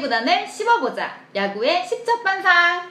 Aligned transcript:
10개 0.00 0.02
구단을 0.02 0.46
씹어보자. 0.48 1.14
야구의 1.34 1.86
십첩반상. 1.86 2.90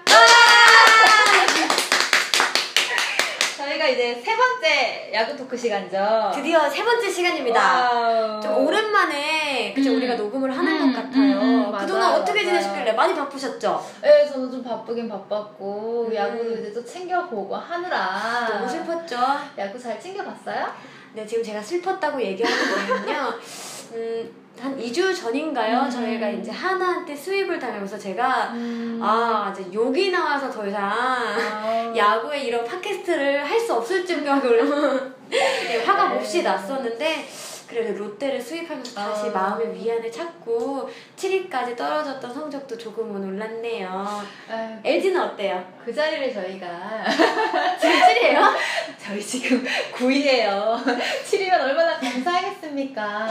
저희가 3.58 3.88
이제 3.88 4.22
세 4.24 4.36
번째 4.38 5.12
야구 5.14 5.36
토크 5.36 5.58
시간이죠. 5.58 6.32
드디어 6.34 6.70
세 6.70 6.84
번째 6.84 7.10
시간입니다. 7.10 7.92
wow. 7.92 8.42
좀 8.42 8.66
오랜만에 8.66 9.74
그죠 9.74 9.92
음. 9.92 9.98
우리가 9.98 10.16
녹음을 10.16 10.56
하는 10.56 10.82
음, 10.82 10.94
것 10.94 11.02
같아요. 11.02 11.40
음, 11.40 11.66
음, 11.74 11.78
그동안 11.78 12.02
맞아요, 12.02 12.22
어떻게 12.22 12.44
맞아요. 12.44 12.60
지내셨길래 12.62 12.94
많이 12.94 13.14
바쁘셨죠? 13.14 13.92
네, 14.02 14.28
저는 14.28 14.50
좀 14.52 14.64
바쁘긴 14.64 15.10
바빴고 15.10 16.08
음. 16.10 16.16
야구도 16.16 16.54
이제 16.58 16.74
또 16.74 16.84
챙겨보고 16.86 17.56
하느라 17.56 18.48
너무 18.50 18.68
슬펐죠? 18.70 19.18
야구 19.58 19.78
잘 19.78 20.00
챙겨봤어요? 20.00 20.74
네, 21.14 21.26
지금 21.26 21.44
제가 21.44 21.62
슬펐다고 21.62 22.22
얘기하는 22.22 22.58
이유는요. 22.86 23.34
음, 23.94 24.30
한 24.60 24.78
2주 24.78 25.16
전인가요? 25.16 25.80
음. 25.82 25.90
저희가 25.90 26.30
이제 26.30 26.52
하나한테 26.52 27.16
수입을 27.16 27.58
당하면서 27.60 27.98
제가 27.98 28.52
음. 28.54 29.00
아, 29.02 29.54
이제 29.54 29.66
욕이 29.74 30.12
나와서 30.12 30.52
더 30.52 30.68
이상 30.68 30.82
아. 30.92 31.94
야구에 31.96 32.40
이런 32.42 32.64
팟캐스트를 32.66 33.44
할 33.50 33.60
수 33.60 33.74
없을 33.76 34.06
정도로 34.06 34.64
네, 35.30 35.84
화가 35.86 36.10
네. 36.10 36.16
몹시 36.16 36.42
났었는데 36.44 37.28
그래도 37.68 38.00
롯데를 38.00 38.42
수입하면서 38.42 38.96
다시 38.96 39.28
아. 39.28 39.32
마음의 39.32 39.76
위안을 39.76 40.12
찾고 40.12 40.90
7위까지 41.16 41.78
떨어졌던 41.78 42.34
성적도 42.34 42.76
조금은 42.78 43.24
올랐네요. 43.24 44.24
아유, 44.50 44.70
LG는 44.84 45.22
어때요? 45.22 45.64
그 45.86 45.94
자리를 45.94 46.34
저희가 46.34 46.68
지금 47.80 48.00
7위예요? 48.00 48.54
저희 48.98 49.22
지금 49.22 49.64
9위예요. 49.94 50.84
7위면 51.24 51.54
얼마나 51.62 52.00
감사하겠습니까? 52.00 53.28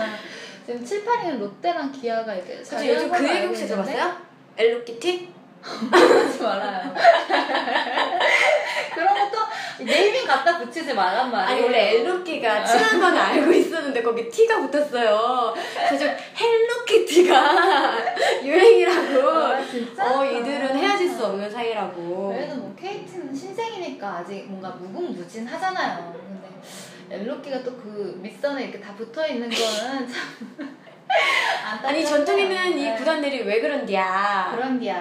지금 0.69 0.85
7, 0.85 1.03
8위는 1.03 1.39
롯데랑 1.39 1.91
기아가 1.91 2.35
이제 2.35 2.53
그래서 2.53 2.87
요즘 2.87 3.11
그 3.11 3.27
얘기 3.27 3.47
혹시 3.47 3.67
들어봤어요? 3.67 4.17
엘로키티? 4.59 5.33
하지 5.63 6.43
말아요. 6.43 6.95
그런 8.95 9.15
것도 9.15 9.39
네이밍 9.83 10.27
갖다 10.27 10.59
붙이지 10.59 10.93
말란 10.93 11.31
말이에요. 11.31 11.57
아니 11.57 11.63
원래 11.65 11.93
엘로키가 11.95 12.67
친한 12.67 13.01
건 13.01 13.17
알고 13.17 13.51
있었는데 13.51 14.03
거기 14.03 14.29
T가 14.29 14.61
붙었어요. 14.61 15.55
그래서 15.89 16.05
좀 16.05 16.15
헬로키티가 16.39 17.93
유행이라고. 18.45 19.29
아, 19.31 19.65
진짜? 19.65 20.19
어 20.19 20.23
이들은 20.23 20.77
헤어질 20.77 21.09
수 21.09 21.25
없는 21.25 21.51
사이라고. 21.51 22.29
그래도 22.29 22.57
뭐 22.57 22.77
KT는 22.79 23.35
신생이니까 23.35 24.19
아직 24.19 24.45
뭔가 24.49 24.69
무궁무진하잖아요. 24.77 26.13
근데 26.13 26.49
엘로키가 27.11 27.63
또 27.63 27.73
그 27.77 28.19
밑선에 28.23 28.65
이렇게 28.65 28.81
다 28.81 28.95
붙어 28.95 29.27
있는 29.27 29.49
거는 29.49 30.09
참. 30.09 30.77
아니 31.85 32.05
전통이는 32.05 32.79
이 32.79 32.85
네. 32.85 32.97
구단들이 32.97 33.43
왜 33.43 33.61
그런디야? 33.61 34.53
그런디야. 34.55 34.97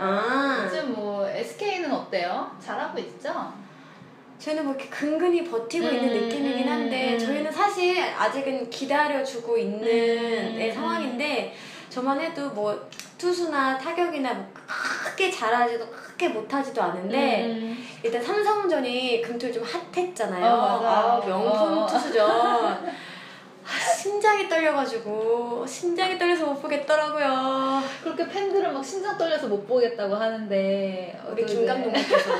아. 0.00 0.62
요즘 0.64 0.94
뭐 0.94 1.28
SK는 1.28 1.90
어때요? 1.90 2.56
잘하고 2.64 2.98
있죠? 3.00 3.52
저희는 4.38 4.64
뭐 4.64 4.74
이렇게 4.74 4.88
근근히 4.88 5.42
버티고 5.44 5.86
음, 5.88 5.94
있는 5.94 6.28
느낌이긴 6.28 6.68
한데 6.68 7.14
음. 7.14 7.18
저희는 7.18 7.50
사실 7.50 8.00
아직은 8.00 8.70
기다려주고 8.70 9.58
있는 9.58 9.80
음, 9.82 10.56
네, 10.58 10.68
음. 10.70 10.74
상황인데 10.74 11.56
저만 11.90 12.20
해도 12.20 12.48
뭐 12.50 12.88
투수나 13.18 13.76
타격이나 13.76 14.32
뭐 14.32 14.46
크게 15.04 15.30
잘하지도 15.30 15.90
크게 15.90 16.28
못하지도 16.28 16.80
않은데 16.80 17.46
음. 17.46 17.88
일단 18.02 18.22
삼성전이 18.22 19.20
금토일 19.20 19.52
좀 19.52 19.64
핫했잖아요. 19.64 20.46
어. 20.46 20.86
아, 20.86 21.26
명품 21.26 21.78
어. 21.78 21.86
투수전. 21.86 22.28
아, 23.68 23.92
심장이 23.94 24.48
떨려가지고 24.48 25.66
심장이 25.66 26.18
떨려서 26.18 26.46
못 26.46 26.62
보겠더라고요. 26.62 27.82
그렇게 28.02 28.26
팬들은 28.26 28.72
막 28.72 28.82
심장 28.82 29.18
떨려서 29.18 29.46
못 29.46 29.66
보겠다고 29.66 30.14
하는데 30.14 31.20
우리 31.30 31.42
또김 31.44 31.66
감독님께서 31.66 32.30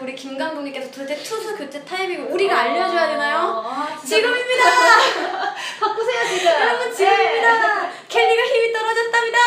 우리 0.00 0.14
김 0.14 0.36
감독님께서 0.36 0.90
도대체 0.90 1.22
투수 1.22 1.56
교체 1.56 1.84
타이밍을 1.84 2.32
우리가 2.32 2.58
알려줘야 2.58 3.08
되나요? 3.08 3.62
아, 3.64 3.96
지금입니다. 4.04 4.64
바꾸세요 5.80 6.36
지금. 6.36 6.52
여러분 6.52 6.92
지금입니다. 6.94 7.90
켈리가 8.08 8.42
힘이 8.42 8.72
떨어졌답니다. 8.72 9.38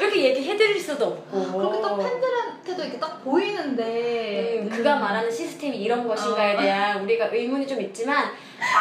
이렇게 0.00 0.24
얘기해드릴 0.24 0.80
수도 0.80 1.06
없고. 1.06 1.38
네. 1.38 1.46
그렇게 1.58 1.80
딱 1.80 1.96
팬들한테도 1.98 2.82
이렇게 2.82 2.98
딱 2.98 3.22
보이는데 3.24 4.60
음, 4.62 4.70
그가 4.70 4.96
말하는 4.96 5.30
시스템이 5.30 5.76
이런 5.76 6.06
것인가에 6.06 6.56
어. 6.56 6.60
대한 6.60 7.02
우리가 7.02 7.26
의문이 7.32 7.66
좀 7.66 7.80
있지만 7.80 8.30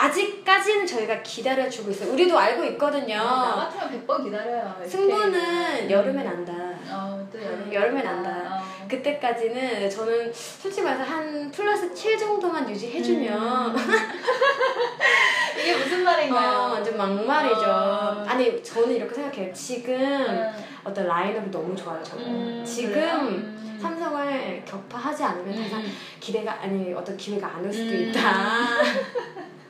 아직까지는 0.01 0.85
저희가 0.85 1.21
기다려주고 1.21 1.91
있어요. 1.91 2.13
우리도 2.13 2.37
알고 2.37 2.63
있거든요. 2.65 3.15
나 3.17 3.69
같으면 3.69 4.05
100번 4.07 4.23
기다려요. 4.23 4.75
승부는. 4.87 5.89
여름에 5.91 6.23
난다. 6.23 6.53
어, 6.89 7.27
또 7.31 7.41
여름에, 7.43 7.73
여름에 7.73 8.01
난다. 8.03 8.29
어. 8.61 8.82
그때까지는 8.97 9.89
저는 9.89 10.31
솔직히 10.33 10.81
말해서 10.83 11.03
한 11.03 11.51
플러스 11.51 11.93
7 11.93 12.17
정도만 12.17 12.69
유지해주면 12.69 13.75
이게 15.59 15.75
무슨 15.77 16.03
말인가요? 16.03 16.51
어, 16.59 16.61
완전 16.73 16.97
막말이죠. 16.97 17.61
어. 17.65 18.25
아니 18.27 18.61
저는 18.63 18.95
이렇게 18.95 19.13
생각해요. 19.15 19.53
지금 19.53 19.93
음. 19.95 20.51
어떤 20.83 21.07
라인업이 21.07 21.49
너무 21.49 21.75
좋아요. 21.75 22.03
저는 22.03 22.25
음, 22.25 22.65
지금? 22.65 23.01
음. 23.01 23.79
삼성을 23.81 24.63
격파하지 24.65 25.23
않으면 25.23 25.57
음. 25.57 25.97
기대가 26.19 26.53
아니 26.61 26.93
어떤 26.93 27.17
기회가 27.17 27.47
안 27.47 27.65
올 27.65 27.73
수도 27.73 27.89
음. 27.89 28.09
있다. 28.09 28.19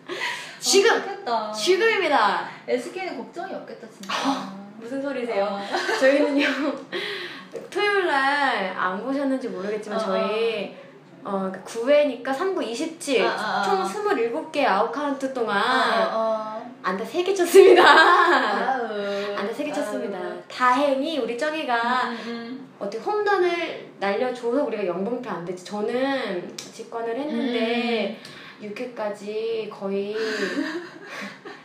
지금 0.60 1.02
어. 1.26 1.52
지금입니다. 1.52 2.48
SK는 2.68 3.18
걱정이 3.18 3.54
없겠다 3.54 3.88
진짜. 3.90 4.14
무슨 4.78 5.02
소리세요? 5.02 5.46
어. 5.46 5.98
저희는요 6.00 6.46
토요일 7.74 8.08
날 8.08 8.74
안 8.78 9.02
보셨는지 9.04 9.48
모르겠지만 9.50 9.98
어, 9.98 10.02
저희 10.02 10.76
어, 11.24 11.52
9회니까 11.66 12.26
3구 12.26 12.62
27, 12.62 13.26
아, 13.26 13.30
아, 13.30 13.62
아. 13.62 13.64
총 13.64 13.84
27개 14.52 14.66
아웃카운트 14.66 15.34
동안 15.34 15.58
어, 16.12 16.72
안타 16.84 17.04
3개 17.06 17.34
쳤습니다. 17.36 17.82
안타 17.88 19.54
3개 19.54 19.74
쳤습니다. 19.74 20.20
다행히 20.50 21.18
우리 21.20 21.38
저기가 21.38 22.10
음, 22.10 22.18
음. 22.28 22.70
어떻게 22.78 23.02
홈런을 23.02 23.88
날려줘서 24.00 24.64
우리가 24.66 24.86
영봉패 24.86 25.30
안 25.30 25.46
됐지. 25.46 25.64
저는 25.64 26.54
직관을 26.58 27.18
했는데 27.18 28.20
음. 28.62 28.70
6회까지 28.70 29.70
거의 29.70 30.16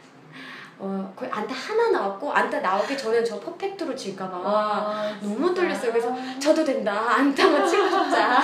어, 0.81 1.13
거의 1.17 1.31
안타 1.33 1.55
하나 1.55 1.91
나왔고 1.91 2.33
안타 2.33 2.61
나오기 2.61 2.97
전에 2.97 3.25
저 3.25 3.39
퍼펙트로 3.41 3.95
질까봐 3.97 4.37
아, 4.45 5.19
너무. 5.21 5.53
떨렸어요. 5.53 5.91
그래서 5.93 6.15
저도 6.39 6.65
된다. 6.65 6.93
안타만 7.17 7.67
치고 7.67 7.85
싶자. 7.89 8.41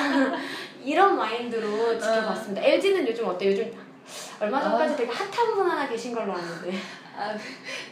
이런 0.82 1.16
마인드로 1.16 1.98
지켜봤습니다. 1.98 2.60
LG는 2.62 3.06
요즘 3.08 3.26
어때? 3.26 3.46
요즘 3.52 3.72
얼마 4.40 4.60
전까지 4.60 4.94
아. 4.94 4.96
되게 4.96 5.10
핫한 5.12 5.54
분 5.54 5.70
하나 5.70 5.88
계신 5.88 6.12
걸로 6.14 6.32
아는데. 6.32 6.72
아, 7.16 7.32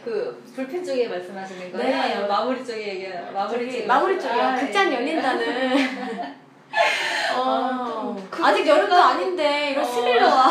그 0.03 0.43
불펜 0.53 0.83
쪽에 0.83 1.07
말씀하시는 1.07 1.71
거예요? 1.71 1.87
네. 2.21 2.27
마무리 2.27 2.63
쪽에 2.65 2.87
얘기 2.87 3.07
마무리 3.33 3.71
쪽에 3.71 3.85
마무리 3.85 4.19
쪽이야. 4.19 4.51
아, 4.51 4.55
극장 4.59 4.91
예. 4.91 4.95
열린다는. 4.95 5.77
아, 7.33 7.39
어, 7.39 8.15
또 8.35 8.45
아직 8.45 8.67
여름도 8.67 8.93
그거까지- 8.93 9.01
아닌데 9.01 9.71
이거 9.71 9.81
어. 9.81 9.85
스릴러와. 9.85 10.47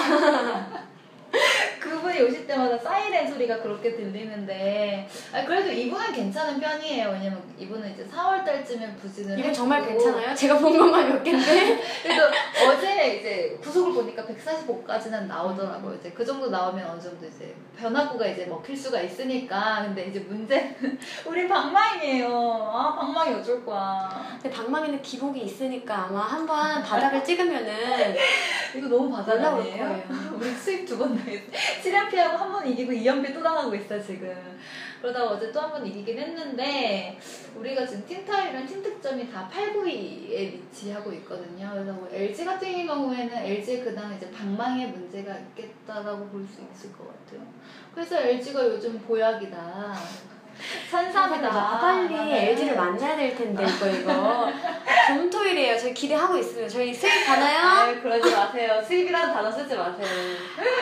그분이 2.13 2.23
오실 2.29 2.47
때마다 2.47 2.77
사이렌 2.79 3.27
소리가 3.27 3.61
그렇게 3.63 3.95
들리는데 3.97 5.09
아 5.33 5.45
그래도 5.45 5.71
이분은 5.73 6.13
괜찮은 6.13 6.61
편이에요 6.61 7.09
왜냐면 7.11 7.43
이분은 7.59 7.93
이제 7.93 8.07
4월 8.07 8.45
달쯤에 8.45 8.95
부진을 8.97 9.39
이건 9.39 9.53
정말 9.53 9.87
괜찮아요? 9.87 10.35
제가 10.35 10.59
본 10.59 10.77
것만 10.79 11.09
몇 11.09 11.23
개인데. 11.23 11.81
그래도 12.03 12.23
어제 12.69 13.17
이제 13.19 13.59
구속을 13.63 13.95
보니까 13.95 14.25
145까지는 14.25 15.27
나오더라고요 15.27 15.95
이제 15.99 16.11
그 16.11 16.25
정도 16.25 16.51
나오면 16.51 16.87
어느 16.91 17.01
정도 17.01 17.27
이제 17.27 17.55
변화구가 17.79 18.27
이제 18.27 18.45
먹힐 18.47 18.77
수가 18.77 19.01
있으니까 19.01 19.83
근데 19.87 20.07
이제 20.07 20.21
문제는 20.21 20.99
우리 21.27 21.49
방망이에요 21.49 22.29
아 22.29 22.95
방망이 22.99 23.35
어쩔 23.35 23.65
거야 23.65 24.39
근데 24.41 24.51
방망이는 24.55 25.01
기복이 25.03 25.41
있으니까 25.41 26.07
아마 26.09 26.21
한 26.21 26.43
번 26.43 26.83
바닥을 26.83 27.23
찍으면은 27.23 27.73
이거 28.77 28.89
너무 28.89 29.11
바닥 29.15 29.35
올라올? 29.35 29.63
거예요. 29.63 30.03
우리 30.35 30.51
수입 30.51 30.85
두번 30.87 31.17
당했어. 31.17 31.45
7연패하고 32.11 32.37
한 32.37 32.53
번 32.53 32.67
이기고 32.67 32.93
2연패 32.93 33.35
또 33.35 33.43
당하고 33.43 33.75
있어 33.75 34.01
지금. 34.01 34.59
그러다가 35.01 35.31
어제 35.33 35.51
또 35.51 35.61
한 35.61 35.71
번 35.73 35.87
이기긴 35.87 36.19
했는데 36.19 37.19
우리가 37.57 37.85
지금 37.87 38.05
팀 38.07 38.25
타율이랑 38.25 38.67
팀 38.67 38.83
득점이 38.83 39.31
다 39.33 39.49
8, 39.53 39.73
9위에 39.75 40.53
위치하고 40.53 41.13
있거든요. 41.15 41.71
그래서 41.73 41.93
뭐 41.93 42.09
LG 42.13 42.45
같은 42.45 42.87
경우에는 42.87 43.37
LG 43.37 43.83
그당 43.83 44.15
이제 44.15 44.31
방망이에 44.31 44.87
문제가 44.87 45.35
있겠다라고 45.37 46.27
볼 46.29 46.47
수 46.47 46.61
있을 46.73 46.93
것 46.93 47.07
같아요. 47.09 47.47
그래서 47.95 48.17
LG가 48.21 48.65
요즘 48.67 48.99
보약이다. 49.01 49.95
산삼이다. 50.91 51.49
아, 51.49 51.81
빨리 51.81 52.15
네. 52.15 52.51
LG를 52.51 52.77
만나야 52.77 53.17
될 53.17 53.35
텐데 53.35 53.65
이거 53.65 53.89
이거 53.89 54.52
금토일이에요. 55.53 55.79
저희 55.79 55.95
기대하고 55.95 56.37
있습니다. 56.39 56.69
저희 56.69 56.93
수익 56.93 57.27
가나요? 57.27 57.59
아유, 57.93 58.03
그러지 58.03 58.31
마세요. 58.31 58.83
수입이라는 58.87 59.35
단어 59.35 59.51
쓰지 59.51 59.75
마세요. 59.75 60.07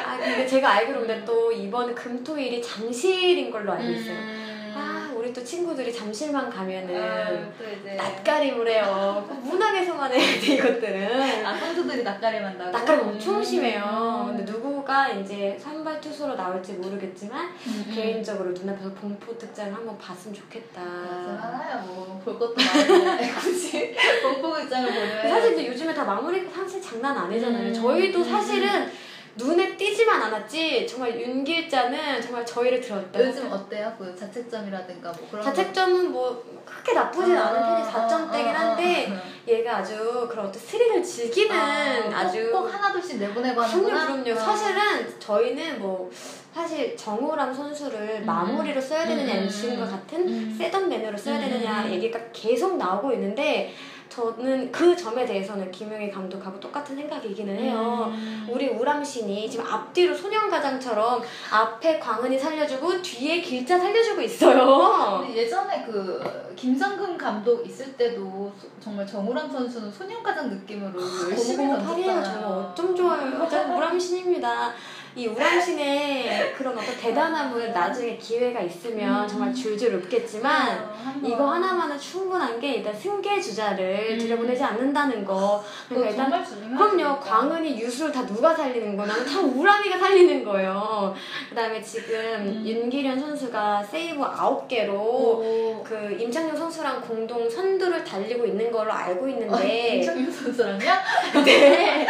아 0.07 0.17
근데 0.17 0.47
제가 0.47 0.71
알기로 0.71 1.01
근데 1.01 1.25
또 1.25 1.53
이번 1.53 1.95
금토일이 1.95 2.63
장실인 2.63 3.51
걸로 3.51 3.73
알고 3.73 3.91
있어요. 3.91 4.15
음. 4.15 4.19
음. 4.19 4.75
아 4.77 5.10
우리 5.21 5.35
또 5.35 5.45
친구들이 5.45 5.93
잠실만 5.95 6.49
가면은 6.49 6.97
아, 6.99 7.95
낯가림을 7.95 8.67
해요. 8.69 9.23
꼭 9.29 9.39
문학에서만 9.43 10.11
해야 10.11 10.41
돼 10.41 10.55
이것들은. 10.55 11.45
아 11.45 11.59
성주들이 11.59 12.03
낯가림 12.03 12.43
한다고? 12.43 12.71
낯가림 12.71 13.07
엄청 13.07 13.45
심해요. 13.45 14.27
음. 14.31 14.35
근데 14.39 14.51
누구가 14.51 15.11
이제 15.11 15.59
선발 15.63 16.01
투수로 16.01 16.35
나올지 16.37 16.73
모르겠지만 16.73 17.51
음. 17.67 17.93
개인적으로 17.95 18.53
눈앞에서 18.53 18.95
봉포 18.95 19.37
특장을 19.37 19.75
한번 19.75 19.99
봤으면 19.99 20.35
좋겠다. 20.35 20.81
하나야 20.81 21.85
뭐 21.87 22.19
볼 22.25 22.39
것도 22.39 22.55
많은데 22.55 23.31
굳이 23.41 23.95
공포 24.23 24.51
극장을 24.53 24.89
보면 24.91 25.23
사실 25.29 25.53
이제 25.53 25.67
요즘에 25.69 25.93
다 25.95 26.05
마무리가 26.05 26.51
사실 26.51 26.81
장난 26.81 27.17
아니잖아요. 27.17 27.69
음. 27.69 27.75
저희도 27.75 28.19
음. 28.21 28.25
사실은 28.25 28.91
눈에 29.37 29.77
띄지만 29.77 30.23
않았지 30.23 30.87
정말 30.87 31.19
윤길자는 31.21 32.21
정말 32.21 32.45
저희를 32.45 32.81
들었다. 32.81 33.21
요즘 33.27 33.51
어때요? 33.51 33.95
그 33.99 34.15
자책점이라든가 34.17 35.13
뭐 35.13 35.29
그런 35.31 35.45
자책점은 35.45 36.11
뭐 36.13 36.45
크게 36.65 36.93
나쁘진 36.95 37.35
거. 37.35 37.41
않은 37.41 37.61
편이 37.61 37.83
아, 37.83 38.09
4점대긴 38.09 38.47
아, 38.47 38.51
아, 38.51 38.61
한데 38.71 39.09
아. 39.13 39.23
얘가 39.51 39.79
아주 39.79 40.27
그런 40.31 40.47
어떤 40.47 40.61
스릴을 40.61 41.03
즐기는 41.03 41.57
아, 41.57 42.21
아, 42.21 42.31
주 42.31 42.51
꼭, 42.51 42.63
꼭 42.63 42.75
하나둘씩 42.75 43.19
내보내고 43.19 43.61
하는구나 43.61 44.07
그럼요. 44.07 44.33
아. 44.33 44.43
사실은 44.45 45.19
저희는 45.21 45.81
뭐 45.81 46.11
사실 46.53 46.97
정우람 46.97 47.55
선수를 47.55 48.19
음. 48.23 48.27
마무리로 48.27 48.81
써야 48.81 49.07
되느냐 49.07 49.35
음. 49.35 49.39
MC인과 49.45 49.87
같은 49.87 50.29
음. 50.29 50.57
세던 50.59 50.89
매너로 50.89 51.17
써야 51.17 51.37
음. 51.37 51.41
되느냐 51.41 51.89
얘기가 51.91 52.19
계속 52.33 52.77
나오고 52.77 53.13
있는데 53.13 53.73
저는 54.11 54.73
그 54.73 54.95
점에 54.97 55.25
대해서는 55.25 55.71
김용희 55.71 56.11
감독하고 56.11 56.59
똑같은 56.59 56.97
생각이기는 56.97 57.57
해요. 57.57 58.07
음. 58.13 58.49
우리 58.51 58.69
우람신이 58.69 59.49
지금 59.49 59.65
앞뒤로 59.65 60.13
소년가장처럼 60.15 61.23
앞에 61.53 62.01
광은이 62.01 62.37
살려주고 62.37 63.01
뒤에 63.01 63.41
길자 63.41 63.79
살려주고 63.79 64.21
있어요. 64.23 65.25
예전에 65.33 65.85
그 65.87 66.21
김성근 66.57 67.17
감독 67.17 67.65
있을 67.65 67.93
때도 67.97 68.53
소- 68.61 68.69
정말 68.83 69.07
정우람 69.07 69.49
선수는 69.51 69.91
소년가장 69.93 70.51
느낌으로 70.51 71.01
열심히 71.31 71.67
고무고무 71.69 71.87
팔이에요. 71.89 72.13
던졌잖아요. 72.13 72.41
정말 72.43 72.71
어쩜 72.73 72.97
좋아요. 72.97 73.77
우람신입니다. 73.77 74.73
이 75.17 75.27
우람신의 75.27 76.55
그런 76.55 76.79
어떤 76.79 76.97
대단함을 76.97 77.73
나중에 77.73 78.17
기회가 78.17 78.61
있으면 78.61 79.25
음. 79.25 79.29
정말 79.29 79.53
줄줄 79.53 79.95
읊겠지만 79.95 80.79
어. 80.79 81.21
이거 81.25 81.51
하나만은 81.51 81.99
충분한 81.99 82.61
게 82.61 82.75
일단 82.75 82.95
승계 82.95 83.41
주자를 83.41 84.11
음. 84.13 84.19
들여보내지 84.19 84.63
않는다는 84.63 85.25
거. 85.25 85.63
그거 85.89 86.01
그러니까 86.01 86.27
일단. 86.27 86.77
그럼요. 86.77 87.19
광은이 87.19 87.81
유수를 87.81 88.13
다 88.13 88.25
누가 88.25 88.55
살리는 88.55 88.97
거나 88.97 89.13
다 89.25 89.41
우람이가 89.41 89.99
살리는 89.99 90.45
거예요. 90.45 91.15
그다음에 91.49 91.83
지금 91.83 92.15
음. 92.15 92.63
윤기련 92.65 93.19
선수가 93.19 93.83
세이브 93.83 94.21
9개로 94.21 94.91
오. 94.91 95.85
그 95.85 96.17
임창용 96.21 96.57
선수랑 96.57 97.01
공동 97.01 97.51
선두를 97.51 98.05
달리고 98.05 98.47
있는 98.47 98.71
걸로 98.71 98.93
알고 98.93 99.25
어, 99.25 99.29
있는데 99.29 99.97
임창용 99.97 100.31
선수랑요? 100.31 100.91
네. 101.45 102.07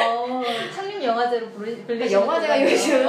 어, 0.00 0.42
영화제로 1.04 1.48
부르, 1.50 1.76
불리시는 1.86 2.22
영화제가. 2.22 2.62
요즘 2.62 3.06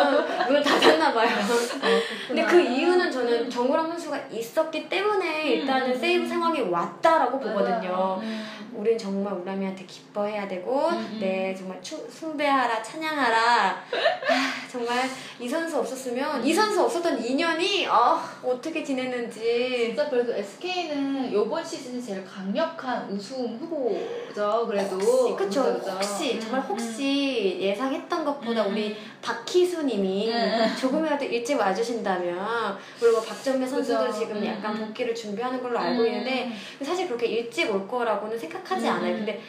문을 0.47 0.63
닫았나 0.63 1.13
봐요. 1.13 1.29
어, 1.29 2.01
근데 2.27 2.45
그 2.45 2.59
이유는 2.61 3.11
저는 3.11 3.49
정우람 3.49 3.87
선수가 3.89 4.17
있었기 4.31 4.89
때문에 4.89 5.43
일단은 5.53 5.91
음. 5.91 5.99
세이브 5.99 6.27
상황이 6.27 6.61
왔다라고 6.61 7.39
보거든요. 7.39 8.19
음. 8.21 8.45
우린 8.75 8.97
정말 8.97 9.33
우람이한테 9.33 9.85
기뻐해야 9.85 10.47
되고, 10.47 10.89
음. 10.89 11.17
네, 11.19 11.55
정말 11.55 11.79
추, 11.81 11.95
숭배하라, 12.09 12.81
찬양하라. 12.81 13.37
아, 13.69 14.69
정말 14.71 15.07
이 15.39 15.47
선수 15.47 15.77
없었으면, 15.77 16.43
이 16.45 16.53
선수 16.53 16.81
없었던 16.81 17.21
2년이, 17.21 17.87
아, 17.87 18.23
어떻게 18.43 18.83
지냈는지. 18.83 19.85
진짜 19.87 20.09
그래도 20.09 20.33
SK는 20.33 21.31
이번 21.31 21.63
시즌이 21.63 22.01
제일 22.01 22.25
강력한 22.25 23.07
우승 23.11 23.57
후보죠. 23.59 24.65
그래도 24.67 24.95
혹시, 24.95 25.35
그쵸. 25.35 25.63
그죠? 25.79 25.91
혹시, 25.91 26.33
음, 26.35 26.39
정말 26.39 26.61
혹시 26.61 27.57
예상 27.59 27.82
했던 27.91 28.23
것보다 28.25 28.65
음. 28.65 28.71
우리 28.71 28.97
박희수님이 29.21 30.31
음. 30.31 30.75
조금이라도 30.79 31.25
일찍 31.25 31.57
와주신다면, 31.59 32.77
그리고 32.99 33.21
박정배 33.23 33.65
선수도 33.65 34.05
그죠. 34.07 34.19
지금 34.19 34.37
음. 34.37 34.45
약간 34.45 34.77
복귀를 34.77 35.13
준비하는 35.15 35.61
걸로 35.61 35.79
알고 35.79 36.01
음. 36.01 36.07
있는데, 36.07 36.51
사실 36.83 37.07
그렇게 37.07 37.27
일찍 37.27 37.69
올 37.71 37.87
거라고는 37.87 38.37
생각하지 38.37 38.87
음. 38.87 38.91
않아요. 38.93 39.15
근데 39.15 39.41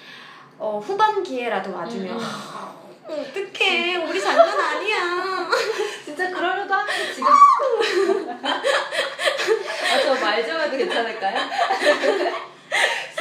어, 0.59 0.81
후반 0.85 1.23
기회라도 1.23 1.75
와주면 1.75 2.17
음. 2.17 2.21
어떡해 3.07 3.97
우리 3.97 4.21
장난 4.21 4.49
아니야. 4.59 5.49
진짜 6.05 6.31
그러려고 6.31 6.73
하는데 6.73 7.13
지금 7.13 7.27
아 9.93 10.03
저 10.03 10.15
말 10.15 10.45
좀 10.47 10.59
해도 10.61 10.77
괜찮을까요? 10.77 11.39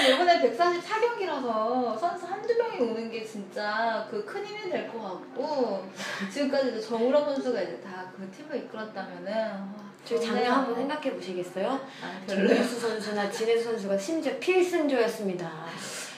이번에 0.10 0.42
144경기라서 0.42 1.98
선수 2.00 2.26
한두 2.26 2.54
명이 2.58 2.78
오는 2.92 3.10
게 3.12 3.24
진짜 3.24 4.08
그 4.10 4.24
큰 4.26 4.46
힘이 4.46 4.70
될 4.70 4.88
것 4.92 5.02
같고 5.02 5.86
지금까지 6.32 6.70
이제 6.72 6.82
정우람 6.82 7.24
선수가 7.26 7.62
이제 7.62 7.80
다 7.82 8.04
그 8.16 8.30
팀을 8.30 8.58
이끌었다면은 8.66 9.32
와, 9.34 9.68
저희. 10.06 10.22
작년 10.22 10.52
한번 10.54 10.76
생각해 10.76 11.14
보시겠어요? 11.14 11.68
아. 12.02 12.26
김민수 12.28 12.80
선수나 12.80 13.30
진혜수 13.32 13.64
선수가 13.64 13.98
심지어 13.98 14.38
필승조였습니다. 14.40 15.52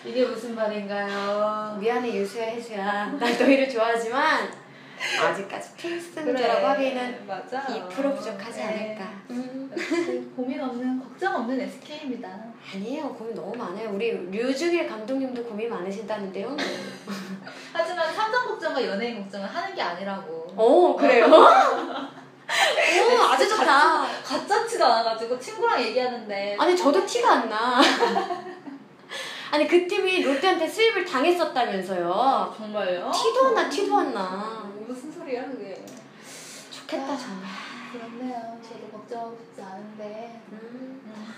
이게 0.03 0.25
무슨 0.25 0.53
말인가요? 0.55 1.77
미안해 1.79 2.13
유수야 2.15 2.43
혜수야 2.47 3.05
나 3.17 3.29
너희를 3.29 3.69
좋아하지만 3.69 4.49
아직까지 5.21 5.75
필승조라고 5.75 6.67
하기에는 6.67 7.27
맞아. 7.27 7.61
2% 7.61 7.89
부족하지 8.17 8.59
네. 8.59 8.95
않을까. 8.97 9.13
음. 9.29 10.33
고민 10.35 10.61
없는 10.61 10.99
걱정 10.99 11.35
없는 11.35 11.59
SK입니다. 11.61 12.29
아니에요 12.73 13.09
고민 13.09 13.35
너무 13.35 13.55
많아요. 13.55 13.91
우리 13.91 14.11
류중일 14.31 14.87
감독님도 14.87 15.43
고민 15.43 15.69
많으신다는데요. 15.69 16.55
하지만 17.73 18.13
삼성 18.13 18.47
걱정과 18.47 18.85
연예인 18.85 19.21
걱정은 19.21 19.47
하는 19.47 19.75
게 19.75 19.81
아니라고. 19.81 20.53
오 20.57 20.95
그래요? 20.95 21.25
오 22.45 23.21
아주 23.23 23.47
좋다. 23.49 24.05
가짜치도 24.23 24.85
않아가지고 24.85 25.39
친구랑 25.39 25.81
얘기하는데 25.81 26.55
아니 26.59 26.75
저도 26.75 27.05
티가 27.05 27.31
안 27.31 27.50
나. 27.50 27.81
아니 29.51 29.67
그 29.67 29.88
팀이 29.88 30.24
롯데한테 30.24 30.67
수입을 30.67 31.05
당했었다면서요. 31.05 32.53
정말요? 32.57 33.12
티도 33.12 33.47
안 33.47 33.53
나, 33.55 33.69
티도 33.69 33.95
안 33.97 34.13
나. 34.13 34.75
무슨 34.88 35.12
소리야 35.12 35.46
그게? 35.46 35.84
좋겠다 36.72 37.18
정말. 37.18 37.50
그렇네요. 37.92 38.60
저도 38.62 38.88
걱정하고 38.89 39.38
싶지 39.38 39.62
않은데. 39.62 40.42
음. 40.51 41.01
음. 41.06 41.34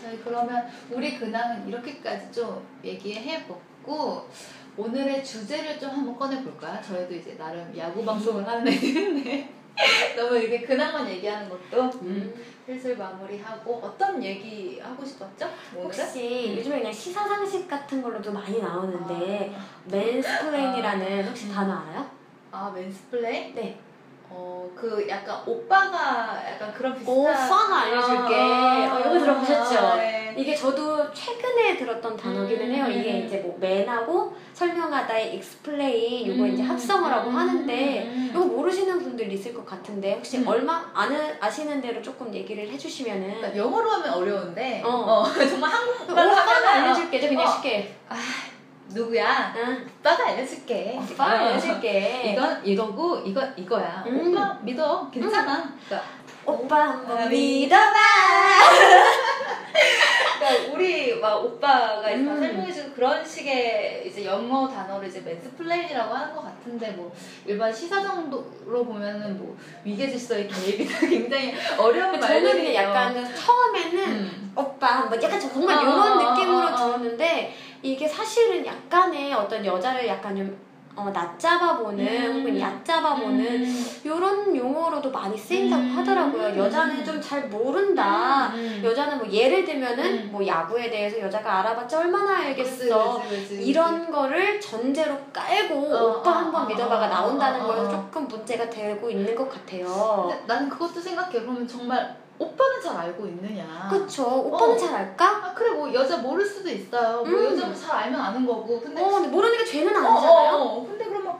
저희 0.00 0.18
그러면 0.18 0.66
우리 0.90 1.18
근황은 1.18 1.68
이렇게까지 1.68 2.32
좀 2.32 2.66
얘기해봤고 2.82 4.28
오늘의 4.76 5.22
주제를 5.22 5.78
좀 5.78 5.90
한번 5.90 6.16
꺼내볼까요? 6.16 6.80
저희도 6.82 7.14
이제 7.14 7.36
나름 7.36 7.72
야구 7.76 8.04
방송을 8.04 8.46
하는 8.46 8.66
애들인데 8.66 9.52
너무 10.16 10.36
이렇게 10.36 10.62
근황만 10.66 11.08
얘기하는 11.10 11.48
것도 11.48 11.90
음. 12.02 12.34
슬슬 12.64 12.96
마무리하고 12.96 13.80
어떤 13.82 14.22
얘기 14.22 14.80
하고 14.80 15.04
싶었죠? 15.04 15.50
오늘은? 15.74 15.86
혹시 15.86 16.54
요즘에 16.56 16.78
그냥 16.78 16.92
시사 16.92 17.26
상식 17.26 17.68
같은 17.68 18.00
걸로도 18.00 18.32
많이 18.32 18.60
나오는데 18.60 19.54
아, 19.54 19.64
mansplain이라는 19.84 21.28
혹시 21.28 21.46
음. 21.46 21.52
단어 21.52 21.74
알아요? 21.74 22.09
아 22.60 22.70
mansplain? 22.74 23.54
네. 23.54 23.78
어, 24.28 24.70
그 24.76 25.06
약간 25.08 25.42
오빠가 25.46 26.38
약간 26.46 26.70
그런 26.74 26.94
비슷한 26.94 27.16
오빠가 27.16 27.80
알려줄게. 27.80 28.34
어, 28.34 29.00
이거 29.00 29.18
들어보셨죠? 29.18 29.78
아, 29.78 29.96
네. 29.96 30.34
이게 30.36 30.54
저도 30.54 31.10
최근에 31.12 31.78
들었던 31.78 32.16
단어기는 32.18 32.70
해요. 32.70 32.84
음. 32.84 32.92
이게 32.92 33.20
이제 33.20 33.38
뭐 33.38 33.56
man하고 33.58 34.36
설명하다의 34.52 35.36
explain 35.36 36.28
요거 36.28 36.46
이제 36.48 36.62
음. 36.62 36.68
합성어라고 36.68 37.30
음. 37.30 37.36
하는데 37.36 38.02
음. 38.04 38.28
이거 38.30 38.44
모르시는 38.44 39.02
분들 39.02 39.32
있을 39.32 39.54
것 39.54 39.64
같은데 39.64 40.12
혹시 40.12 40.36
음. 40.38 40.46
얼마 40.46 40.84
아는 40.92 41.18
아시는 41.40 41.80
대로 41.80 42.02
조금 42.02 42.32
얘기를 42.34 42.68
해주시면은 42.68 43.36
그러니까 43.36 43.56
영어로 43.56 43.90
하면 43.90 44.12
어려운데 44.12 44.82
어. 44.84 44.90
어, 44.90 45.24
정말 45.48 45.70
한국말로 45.70 46.30
오빠가 46.30 46.52
하면 46.52 46.84
알려줄게. 46.84 47.20
저 47.20 47.28
그냥 47.28 47.46
어. 47.46 47.50
쉽게. 47.50 47.96
누구야? 48.92 49.54
응. 49.56 49.88
오빠가 50.00 50.28
알려줄게. 50.28 50.98
오빠가 51.12 51.34
어. 51.34 51.48
알려줄게. 51.48 52.32
이건 52.32 52.64
이거고 52.64 53.18
이거 53.18 53.42
이거야. 53.56 54.04
음. 54.06 54.34
오빠 54.34 54.58
믿어. 54.62 55.10
괜찮아. 55.10 55.72
그러니까, 55.86 56.08
오빠 56.44 56.88
한번 56.88 57.18
아, 57.18 57.26
믿어봐. 57.26 57.94
그러니까 60.40 60.72
우리 60.74 61.14
막 61.20 61.44
오빠가 61.44 62.10
이제 62.10 62.24
다 62.24 62.32
음. 62.32 62.40
설명해주는 62.40 62.94
그런 62.94 63.24
식의 63.24 64.04
이제 64.06 64.24
영어 64.24 64.66
단어를 64.66 65.08
이제 65.08 65.20
mansplain이라고 65.20 66.14
하는 66.14 66.34
것 66.34 66.42
같은데 66.42 66.90
뭐 66.92 67.14
일반 67.46 67.72
시사 67.72 68.02
정도로 68.02 68.84
보면은 68.84 69.38
뭐 69.38 69.56
위계질서의 69.84 70.48
개입이나 70.48 70.98
굉장히 71.06 71.54
어려운 71.78 72.18
저는 72.18 72.40
그냥 72.40 72.44
말들이에요. 72.44 72.74
약간 72.80 73.14
그 73.14 73.34
처음에는 73.36 73.98
음. 74.08 74.52
오빠 74.56 74.86
한번 74.86 75.22
약간 75.22 75.38
저 75.38 75.48
정말 75.50 75.76
어, 75.76 75.82
이런 75.82 75.98
어, 75.98 76.30
느낌으로 76.32 76.58
어, 76.58 76.70
어. 76.70 76.76
들었는데 76.76 77.54
이게 77.82 78.06
사실은 78.06 78.64
약간의 78.64 79.32
어떤 79.32 79.64
여자를 79.64 80.06
약간 80.06 80.36
좀 80.36 80.70
어, 80.96 81.08
낮잡아 81.08 81.78
보는 81.78 82.04
음. 82.04 82.38
혹은 82.40 82.60
얕잡아 82.60 83.14
보는 83.14 83.40
음. 83.64 83.86
이런 84.04 84.54
용어로도 84.54 85.10
많이 85.10 85.38
쓰인다고 85.38 85.80
음. 85.82 85.96
하더라고요. 85.96 86.56
여자는 86.64 87.04
좀 87.04 87.20
잘 87.20 87.48
모른다. 87.48 88.48
음. 88.54 88.80
여자는 88.84 89.18
뭐 89.18 89.30
예를 89.30 89.64
들면은 89.64 90.04
음. 90.04 90.28
뭐 90.32 90.44
야구에 90.44 90.90
대해서 90.90 91.20
여자가 91.20 91.60
알아봤자 91.60 92.00
얼마나 92.00 92.38
알겠어. 92.38 93.20
그치, 93.20 93.28
그치, 93.28 93.48
그치. 93.56 93.66
이런 93.66 94.10
거를 94.10 94.60
전제로 94.60 95.16
깔고 95.32 95.94
어, 95.94 96.18
오빠 96.18 96.30
어, 96.30 96.34
한번 96.34 96.62
어, 96.64 96.66
믿어봐가 96.66 97.06
어, 97.06 97.08
나온다는 97.08 97.60
어, 97.60 97.64
어, 97.64 97.66
거에서 97.68 97.84
어. 97.84 97.90
조금 97.90 98.26
문제가 98.26 98.68
되고 98.68 99.08
있는 99.08 99.34
것 99.34 99.48
같아요. 99.48 100.26
근데 100.28 100.44
나는 100.46 100.68
그것도 100.68 101.00
생각해. 101.00 101.40
그러면 101.40 101.68
정말 101.68 102.16
오빠는 102.40 102.80
잘 102.82 102.96
알고 102.96 103.26
있느냐? 103.26 103.86
그쵸? 103.90 104.24
오빠는 104.24 104.74
어. 104.74 104.78
잘 104.78 104.94
알까? 104.94 105.26
아 105.26 105.54
그래 105.54 105.70
뭐 105.72 105.92
여자 105.92 106.16
모를 106.16 106.44
수도 106.44 106.70
있어요. 106.70 107.22
뭐 107.22 107.26
음. 107.26 107.44
여자는 107.52 107.76
잘 107.76 107.96
알면 107.96 108.18
아는 108.18 108.46
거고. 108.46 108.80
근데 108.80 109.02
어, 109.02 109.10
근데 109.10 109.28
모르는 109.28 109.58
게 109.58 109.64
죄는 109.64 109.94
어, 109.94 110.08
아니잖아요. 110.08 110.52
어, 110.54 110.62
어. 110.62 110.86
근데 110.88 111.04
그러면 111.04 111.38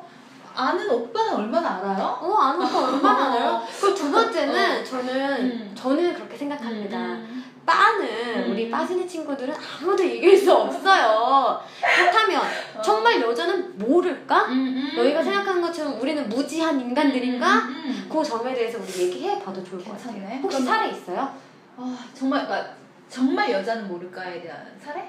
아는 0.54 0.90
오빠는 0.90 1.34
얼마나 1.36 1.76
알아요? 1.76 2.18
어, 2.20 2.34
아는 2.36 2.66
오빠 2.66 2.86
얼마나 2.88 3.28
어. 3.28 3.32
알아요? 3.32 3.62
그리고 3.80 3.94
두 3.94 4.10
번째는 4.10 4.84
저는, 4.84 5.40
음. 5.40 5.72
저는 5.74 6.14
그렇게 6.14 6.36
생각합니다. 6.36 6.98
음. 6.98 7.39
빠는 7.66 8.06
음. 8.06 8.50
우리 8.50 8.70
빠지는 8.70 9.06
친구들은 9.06 9.54
아무도 9.54 10.02
이길 10.02 10.36
수 10.36 10.52
없어요. 10.52 11.60
그렇다면 11.96 12.40
어. 12.76 12.82
정말 12.82 13.20
여자는 13.20 13.78
모를까? 13.78 14.46
음, 14.46 14.52
음. 14.52 14.96
너희가 14.96 15.22
생각하는 15.22 15.60
것처럼 15.62 16.00
우리는 16.00 16.28
무지한 16.28 16.80
인간들인가? 16.80 17.54
음, 17.66 17.82
음. 17.86 18.08
그 18.10 18.24
점에 18.24 18.54
대해서 18.54 18.78
우리 18.78 19.06
얘기해봐도 19.06 19.62
좋을 19.62 19.84
것 19.84 19.92
같아요. 19.92 20.14
괜찮네. 20.14 20.40
혹시 20.42 20.58
그러면- 20.62 20.66
사례 20.80 20.90
있어요? 20.90 21.34
아 21.76 21.98
정말 22.14 22.46
그러니까 22.46 22.74
정말 23.08 23.50
여자는 23.50 23.88
모를까에 23.88 24.40
대한 24.42 24.66
사례? 24.82 25.08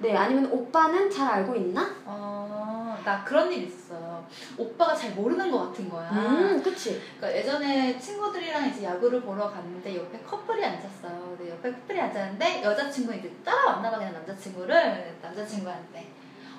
네, 0.00 0.16
아니면 0.16 0.46
오빠는 0.50 1.10
잘 1.10 1.32
알고 1.32 1.54
있나? 1.56 1.90
어 2.06 2.28
나 3.08 3.24
그런 3.24 3.50
일 3.50 3.62
있었어요. 3.62 4.26
오빠가 4.58 4.94
잘 4.94 5.12
모르는 5.12 5.50
것 5.50 5.68
같은 5.68 5.88
거야. 5.88 6.10
음, 6.10 6.62
그치. 6.62 7.00
그러니까 7.16 7.38
예전에 7.38 7.98
친구들이랑 7.98 8.68
이제 8.68 8.84
야구를 8.84 9.22
보러 9.22 9.50
갔는데 9.50 9.96
옆에 9.96 10.18
커플이 10.20 10.62
앉았어요. 10.62 11.34
근데 11.38 11.52
옆에 11.52 11.72
커플이 11.72 11.98
앉았는데 11.98 12.62
여자친구는 12.62 13.20
이제 13.20 13.32
따라왔나 13.42 13.90
봐 13.90 13.96
그냥 13.96 14.12
남자친구를 14.12 15.16
남자친구한테 15.22 16.06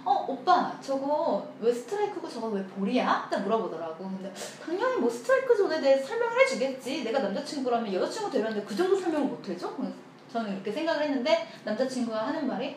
어 0.03 0.25
오빠 0.27 0.75
저거 0.81 1.47
왜 1.59 1.71
스트라이크고 1.71 2.27
저거 2.27 2.47
왜 2.47 2.63
볼이야? 2.65 3.27
딱 3.29 3.41
물어보더라고. 3.43 4.05
근데 4.05 4.33
당연히 4.65 4.95
뭐 4.97 5.07
스트라이크 5.07 5.55
존에 5.55 5.79
대해서 5.81 6.07
설명을 6.07 6.39
해주겠지. 6.41 7.03
내가 7.03 7.19
남자친구라면 7.19 7.93
여자친구 7.93 8.31
되려는데 8.31 8.65
그 8.65 8.75
정도 8.75 8.95
설명을 8.95 9.27
못 9.27 9.47
해줘? 9.47 9.71
그래서 9.75 9.93
저는 10.31 10.53
이렇게 10.53 10.71
생각을 10.71 11.03
했는데 11.03 11.47
남자친구가 11.63 12.27
하는 12.27 12.47
말이 12.47 12.75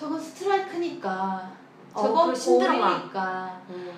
저건 0.00 0.18
스트라이크니까 0.18 1.50
어, 1.92 2.00
저건 2.00 2.32
그거. 2.32 2.58
볼이니까 2.58 3.60
음. 3.68 3.92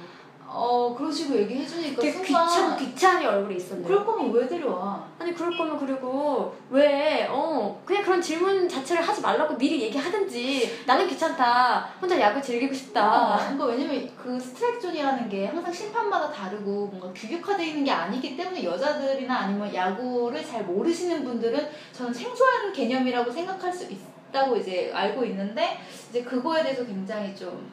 어 0.54 0.94
식으로 1.12 1.38
얘기해주니까 1.40 2.02
되게 2.02 2.12
순간 2.24 2.46
귀찮, 2.46 2.76
귀찮이 2.76 3.24
얼굴이 3.24 3.56
있었네. 3.56 3.86
그럴 3.86 4.04
거면 4.04 4.32
왜 4.32 4.46
데려와? 4.46 5.06
아니, 5.18 5.32
그럴 5.32 5.56
거면 5.56 5.78
그리고 5.78 6.54
왜, 6.68 7.26
어, 7.30 7.80
그냥 7.86 8.02
그런 8.02 8.20
질문 8.20 8.68
자체를 8.68 9.06
하지 9.06 9.22
말라고 9.22 9.56
미리 9.56 9.80
얘기하든지 9.80 10.82
나는 10.84 11.06
귀찮다. 11.06 11.88
혼자 12.00 12.20
야구 12.20 12.42
즐기고 12.42 12.74
싶다. 12.74 13.34
어, 13.34 13.38
그러니까 13.38 13.64
왜냐면 13.64 14.10
그 14.16 14.38
스트라이크 14.38 14.80
존이라는 14.80 15.28
게 15.30 15.46
항상 15.46 15.72
심판마다 15.72 16.30
다르고 16.30 16.88
뭔가 16.88 17.10
규격화되어 17.14 17.64
있는 17.64 17.84
게 17.84 17.90
아니기 17.92 18.36
때문에 18.36 18.62
여자들이나 18.64 19.34
아니면 19.34 19.72
야구를 19.72 20.44
잘 20.44 20.64
모르시는 20.64 21.24
분들은 21.24 21.70
저는 21.92 22.12
생소한 22.12 22.72
개념이라고 22.72 23.30
생각할 23.30 23.72
수 23.72 23.84
있 23.84 24.11
다고 24.32 24.56
이제 24.56 24.90
알고 24.94 25.24
있는데 25.26 25.78
이제 26.10 26.22
그거에 26.22 26.62
대해서 26.62 26.84
굉장히 26.84 27.34
좀 27.36 27.70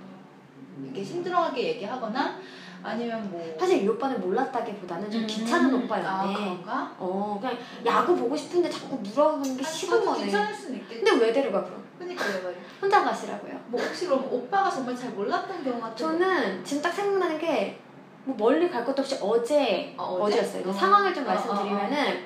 이렇게 0.84 1.04
힘들어하게 1.04 1.62
얘기하거나 1.70 2.39
아니면 2.82 3.30
뭐 3.30 3.56
사실 3.60 3.84
이 3.84 3.88
오빠는 3.88 4.22
몰랐다기보다는 4.22 5.12
좀 5.12 5.22
음, 5.22 5.28
귀찮은 5.28 5.74
아, 5.74 5.78
오빠였네. 5.84 6.34
그런가? 6.34 6.96
어, 6.98 7.38
그냥 7.42 7.58
야구 7.86 8.16
보고 8.16 8.36
싶은데 8.38 8.70
자꾸 8.70 8.96
물어보는 8.96 9.58
게 9.58 9.63
싫은 9.63 10.06
거네. 10.06 10.25
귀찮을 10.25 10.54
수는 10.54 10.78
있겠지. 10.80 11.04
근데 11.04 11.25
왜 11.25 11.34
데려가 11.34 11.63
그럼? 11.63 11.84
그러니까 11.98 12.25
내 12.25 12.42
말이. 12.42 12.56
혼자 12.82 13.04
가시라고요. 13.04 13.60
뭐 13.68 13.82
혹시 13.82 14.06
그럼 14.06 14.25
오빠가 14.32 14.70
정말 14.70 14.96
잘 14.96 15.10
몰랐던 15.12 15.63
경우가 15.63 15.94
좀 15.96 16.20
저는 16.20 16.63
지금 16.63 16.82
딱 16.82 16.92
생각나는 16.92 17.38
게 17.38 17.89
뭐 18.25 18.36
멀리 18.38 18.70
갈 18.70 18.86
것도 18.86 19.01
없이 19.01 19.18
어제 19.22 19.94
어, 19.98 20.20
어제? 20.22 20.39
이제 20.39 20.63
어. 20.66 20.72
상황을 20.74 21.13
좀 21.13 21.24
어, 21.25 21.28
어, 21.32 21.34
말씀드리면은 21.34 22.25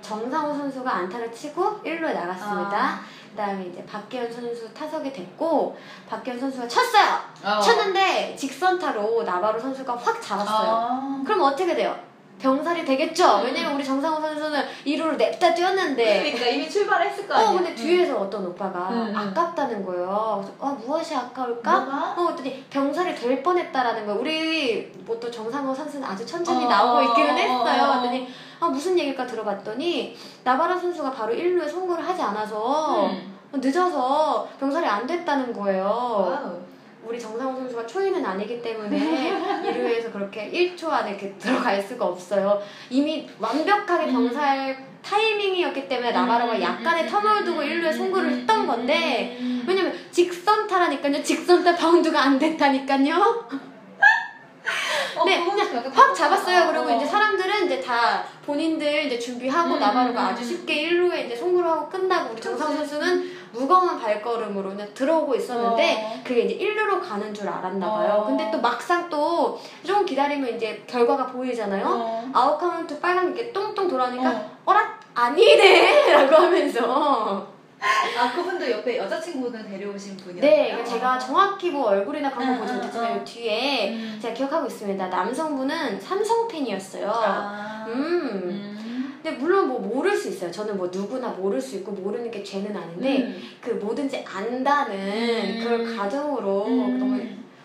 정상호 0.00 0.54
선수가 0.54 0.90
안타를 0.90 1.30
치고 1.32 1.80
1루에 1.84 2.14
나갔습니다. 2.14 2.78
아. 2.78 3.00
그다음에 3.30 3.66
이제 3.66 3.84
박기현 3.86 4.32
선수 4.32 4.72
타석에 4.74 5.12
됐고 5.12 5.76
박기현 6.08 6.38
선수가 6.38 6.66
쳤어요. 6.68 7.18
어. 7.44 7.60
쳤는데 7.60 8.34
직선타로 8.36 9.22
나바로 9.22 9.58
선수가 9.58 9.96
확 9.96 10.20
잡았어요. 10.20 10.68
아. 10.70 11.22
그럼 11.24 11.42
어떻게 11.42 11.74
돼요? 11.74 11.96
병살이 12.40 12.86
되겠죠. 12.86 13.42
왜냐면 13.44 13.74
우리 13.74 13.84
정상호 13.84 14.18
선수는 14.18 14.62
2루를 14.86 15.16
냅다 15.18 15.54
뛰었는데 15.54 16.22
그러니까 16.22 16.46
이미 16.46 16.70
출발했을 16.70 17.28
거 17.28 17.34
아니야. 17.34 17.50
어 17.50 17.52
근데 17.52 17.74
뒤에서 17.74 18.16
어떤 18.16 18.46
오빠가 18.46 18.88
응, 18.90 19.08
응. 19.10 19.16
아깝다는 19.16 19.84
거예요. 19.84 20.42
그래서 20.42 20.54
아 20.58 20.70
무엇이 20.70 21.14
아까울까? 21.14 21.80
뭐가? 21.80 22.12
어, 22.16 22.24
그랬더니 22.28 22.64
병살이 22.70 23.14
될 23.14 23.42
뻔했다라는 23.42 24.06
거예요. 24.06 24.20
우리 24.20 24.90
뭐 25.04 25.20
또 25.20 25.30
정상호 25.30 25.74
선수는 25.74 26.08
아주 26.08 26.24
천천히 26.24 26.64
어, 26.64 26.68
나오고 26.68 27.10
있기는 27.10 27.30
어, 27.30 27.36
했어요. 27.36 27.82
어. 27.82 28.00
그랬더니 28.00 28.28
아 28.60 28.68
무슨 28.68 28.98
얘기일까 28.98 29.26
들어봤더니 29.26 30.14
나바로 30.44 30.76
선수가 30.76 31.10
바로 31.12 31.32
1루에 31.32 31.68
송구를 31.68 32.06
하지 32.06 32.20
않아서 32.20 33.06
음. 33.06 33.36
늦어서 33.54 34.46
병살이 34.60 34.86
안 34.86 35.06
됐다는 35.06 35.52
거예요. 35.52 35.84
wow. 35.84 36.60
우리 37.02 37.18
정상호 37.18 37.56
선수가 37.56 37.86
초인은 37.86 38.24
아니기 38.24 38.60
때문에 38.60 38.98
1루에서 39.64 40.12
그렇게 40.12 40.50
1초 40.50 40.90
안에 40.90 41.12
이렇게 41.12 41.34
들어갈 41.38 41.82
수가 41.82 42.04
없어요. 42.04 42.60
이미 42.90 43.26
완벽하게 43.38 44.04
음. 44.10 44.12
병살 44.12 44.90
타이밍이었기 45.02 45.88
때문에 45.88 46.12
나바로가 46.12 46.52
음, 46.52 46.60
약간의 46.60 47.04
음, 47.04 47.14
음, 47.14 47.44
두고 47.46 47.60
음, 47.60 47.66
1루에 47.66 47.86
음, 47.86 47.92
송구를 47.92 48.28
음, 48.28 48.34
했던 48.40 48.60
음, 48.60 48.66
건데 48.66 49.38
음. 49.40 49.64
왜냐면 49.66 49.94
직선타라니까요. 50.10 51.22
직선타 51.22 51.74
바운드가 51.74 52.20
안 52.20 52.38
됐다니까요. 52.38 53.69
어, 55.78 55.82
확 55.92 56.14
잡았어요. 56.14 56.64
어, 56.68 56.72
그리고 56.72 56.90
어. 56.90 56.96
이제 56.96 57.06
사람들은 57.06 57.66
이제 57.66 57.80
다 57.80 58.24
본인들 58.44 59.06
이제 59.06 59.18
준비하고 59.18 59.74
음, 59.74 59.78
나바로가 59.80 60.20
음, 60.22 60.26
아주 60.26 60.42
음. 60.42 60.48
쉽게 60.48 60.88
1루에 60.90 61.26
이제 61.26 61.36
송구를 61.36 61.68
하고 61.68 61.88
끝나고 61.88 62.32
우리 62.32 62.40
정상. 62.40 62.74
선수는 62.76 63.30
무거운 63.52 63.98
발걸음으로 64.00 64.70
그냥 64.70 64.88
들어오고 64.94 65.34
있었는데 65.34 66.04
어. 66.04 66.20
그게 66.24 66.42
이제 66.42 66.58
1루로 66.64 67.00
가는 67.00 67.32
줄 67.34 67.48
알았나 67.48 67.90
봐요. 67.90 68.22
어. 68.22 68.26
근데 68.26 68.50
또 68.50 68.60
막상 68.60 69.08
또좀 69.08 70.04
기다리면 70.06 70.56
이제 70.56 70.82
결과가 70.86 71.26
보이잖아요. 71.26 71.84
어. 71.86 72.30
아웃 72.32 72.58
카운트 72.58 72.98
빨간 73.00 73.34
게 73.34 73.52
똥똥 73.52 73.88
돌아오니까 73.88 74.30
어. 74.30 74.50
어라 74.66 74.98
아니네 75.14 76.12
라고 76.12 76.36
하면서 76.36 77.46
아 78.18 78.32
그분도 78.34 78.70
옆에 78.70 78.98
여자친구분 78.98 79.66
데려오신 79.66 80.16
분이요? 80.18 80.40
네 80.42 80.70
이거 80.72 80.84
제가 80.84 81.18
정확히 81.18 81.70
뭐 81.70 81.86
얼굴이나 81.86 82.30
그런 82.30 82.48
거 82.48 82.52
응, 82.54 82.60
보지 82.60 82.72
응, 82.72 82.76
못했지만 82.78 83.12
응. 83.12 83.16
요 83.18 83.24
뒤에 83.24 83.90
음. 83.92 84.18
제가 84.20 84.34
기억하고 84.34 84.66
있습니다. 84.66 85.08
남성분은 85.08 86.00
삼성 86.00 86.46
팬이었어요. 86.48 87.10
아. 87.10 87.86
음. 87.88 87.94
음. 87.94 89.20
근데 89.22 89.36
물론 89.38 89.68
뭐 89.68 89.78
모를 89.80 90.16
수 90.16 90.28
있어요. 90.28 90.50
저는 90.50 90.76
뭐 90.76 90.88
누구나 90.92 91.28
모를 91.28 91.60
수 91.60 91.76
있고 91.76 91.92
모르는 91.92 92.30
게 92.30 92.42
죄는 92.42 92.76
아닌데 92.76 93.18
음. 93.18 93.42
그 93.60 93.70
뭐든지 93.70 94.24
안다는 94.26 94.94
음. 94.96 95.60
그걸 95.62 95.96
가정으로 95.96 96.66
음. 96.66 96.98
너무 96.98 97.22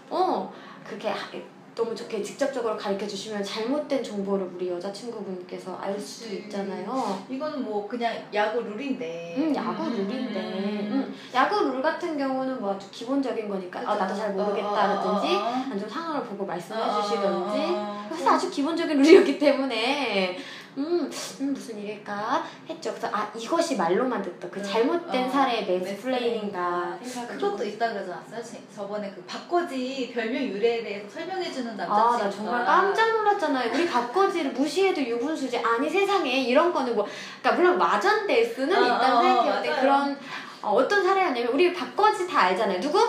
어 0.09 0.53
그렇게 0.85 1.09
하- 1.09 1.27
너무 1.75 1.93
좋게 1.93 2.23
직접적으로 2.23 2.77
가르쳐 2.77 3.05
주시면 3.05 3.43
잘못된 3.43 4.01
정보를 4.01 4.49
우리 4.55 4.69
여자친구분께서 4.69 5.77
알 5.77 5.99
수도 5.99 6.29
그치. 6.29 6.43
있잖아요. 6.43 7.23
이거는 7.29 7.65
뭐 7.65 7.85
그냥 7.85 8.15
야구 8.33 8.61
룰인데. 8.61 9.35
음, 9.37 9.55
야구 9.55 9.89
룰인데. 9.89 10.39
음, 10.39 11.13
야구 11.33 11.65
룰 11.65 11.81
같은 11.81 12.17
경우는 12.17 12.61
뭐 12.61 12.73
아주 12.73 12.87
기본적인 12.91 13.49
거니까 13.49 13.81
아, 13.81 13.95
나도 13.95 14.15
잘 14.15 14.31
모르겠다라든지 14.31 15.35
어, 15.35 15.39
어, 15.39 15.41
어, 15.41 15.47
어. 15.47 15.53
아니면 15.53 15.79
좀 15.79 15.89
상황을 15.89 16.23
보고 16.23 16.45
말씀해 16.45 16.79
어, 16.79 16.83
어, 16.85 16.87
어, 16.87 17.51
어. 17.53 18.07
사실 18.09 18.27
아주 18.29 18.49
기본적인 18.49 18.97
룰이었기 18.97 19.37
때문에 19.37 20.37
음, 20.77 21.09
음, 21.41 21.53
무슨 21.53 21.77
일일까 21.79 22.43
했죠. 22.69 22.91
그래서 22.91 23.07
아 23.11 23.31
이것이 23.35 23.77
말로만 23.77 24.21
듣던 24.21 24.51
그 24.51 24.59
음, 24.59 24.63
잘못된 24.63 25.25
어, 25.25 25.29
사례의. 25.29 25.65
매스플레인인가 25.65 26.97
생각해보고 27.01 27.51
그것도 27.51 27.65
있다 27.69 27.93
그러지 27.93 28.11
않았어요? 28.11 28.43
제- 28.43 28.61
저번에 28.75 29.11
그 29.15 29.23
박거지 29.23 30.11
별명 30.13 30.43
유래에 30.43 30.83
대해서 30.83 31.09
설명해주는 31.09 31.79
아, 31.79 32.17
나 32.17 32.29
정말 32.29 32.65
깜짝 32.65 33.09
놀랐잖아요. 33.13 33.71
우리 33.73 33.87
박거지를 33.87 34.51
무시해도 34.51 35.01
유분수지. 35.01 35.57
아니, 35.59 35.89
세상에 35.89 36.41
이런 36.41 36.73
거는 36.73 36.93
뭐, 36.95 37.07
그러니까 37.41 37.61
물론 37.61 37.77
마전데스는 37.77 38.75
어, 38.75 38.85
있다고 38.85 39.17
어. 39.27 39.53
근데 39.53 39.69
맞아요. 39.69 39.81
그런, 39.81 40.19
어, 40.61 40.87
떤 40.87 41.03
사례였냐면, 41.03 41.53
우리 41.53 41.73
박거지 41.73 42.27
다 42.27 42.41
알잖아요. 42.41 42.79
누구? 42.81 42.99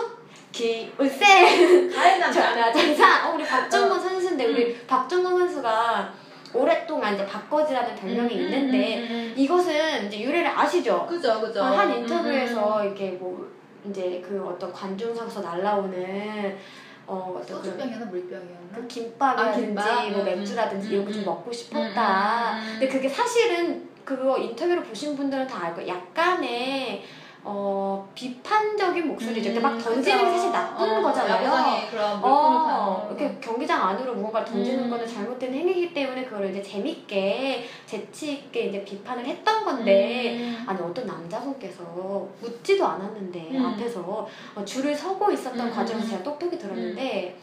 기울세. 0.51 1.89
남자. 2.19 2.53
전화 2.53 2.71
장사. 2.71 3.27
어, 3.29 3.35
우리 3.35 3.43
박정건 3.45 3.99
선수인데, 3.99 4.45
우리 4.45 4.77
박정건 4.87 5.37
선수가 5.37 6.13
오랫동안 6.53 7.13
이제 7.15 7.25
박거지라는 7.25 7.95
별명이 7.95 8.33
음, 8.33 8.39
음, 8.39 8.43
있는데, 8.43 8.97
음, 8.99 9.07
음, 9.09 9.33
이것은 9.35 10.07
이제 10.07 10.21
유래를 10.21 10.47
아시죠? 10.47 11.03
음. 11.03 11.07
그죠 11.07 11.39
그죠. 11.41 11.61
어, 11.61 11.65
한 11.65 11.91
음, 11.91 11.97
인터뷰에서 11.99 12.83
이렇게 12.83 13.11
뭐 13.11 13.49
이제 13.87 14.23
그 14.27 14.43
어떤 14.45 14.71
관중석에서 14.71 15.41
날라오는 15.41 16.57
어, 17.05 17.33
어떤 17.37 17.45
그런 17.45 17.63
소주병이었나 17.63 18.05
물병이었나? 18.07 18.75
그 18.75 18.87
김밥이라든지 18.87 19.79
아, 19.79 19.95
김밥? 20.01 20.09
뭐 20.11 20.19
음, 20.21 20.25
맥주라든지 20.25 20.87
음, 20.87 20.93
이런 20.93 21.05
거좀 21.05 21.21
음, 21.21 21.25
먹고 21.25 21.51
싶었다. 21.51 22.53
음, 22.53 22.57
음, 22.57 22.63
음. 22.63 22.71
근데 22.79 22.87
그게 22.87 23.07
사실은 23.07 23.87
그거 24.03 24.37
인터뷰를 24.37 24.83
보신 24.83 25.15
분들은 25.15 25.47
다 25.47 25.65
알고 25.67 25.87
약간의 25.87 27.03
어 27.49 28.05
비판적인 28.13 29.07
목소리죠. 29.07 29.51
이렇게 29.51 29.61
막 29.61 29.77
던지는 29.77 30.25
게 30.25 30.31
사실 30.31 30.51
나쁜 30.51 30.97
어, 30.97 31.01
거잖아요. 31.01 31.87
그런 31.89 32.19
어, 32.21 33.07
이렇게 33.09 33.37
경기장 33.39 33.87
안으로 33.87 34.15
무언가를 34.15 34.45
던지는 34.45 34.83
음. 34.83 34.89
거는 34.89 35.07
잘못된 35.07 35.53
행위이기 35.53 35.93
때문에 35.93 36.25
그걸 36.25 36.49
이제 36.49 36.61
재밌게 36.61 37.65
재치 37.85 38.33
있게 38.33 38.65
이제 38.65 38.83
비판을 38.83 39.25
했던 39.25 39.63
건데 39.63 40.35
음. 40.35 40.63
아니 40.67 40.81
어떤 40.81 41.07
남자분께서 41.07 42.27
묻지도 42.41 42.85
않았는데 42.85 43.47
음. 43.51 43.65
앞에서 43.65 44.27
어, 44.53 44.65
줄을 44.65 44.93
서고 44.93 45.31
있었던 45.31 45.67
음, 45.67 45.71
과정에서 45.71 46.05
음. 46.05 46.09
제가 46.09 46.23
똑똑히 46.23 46.59
들었는데 46.59 47.37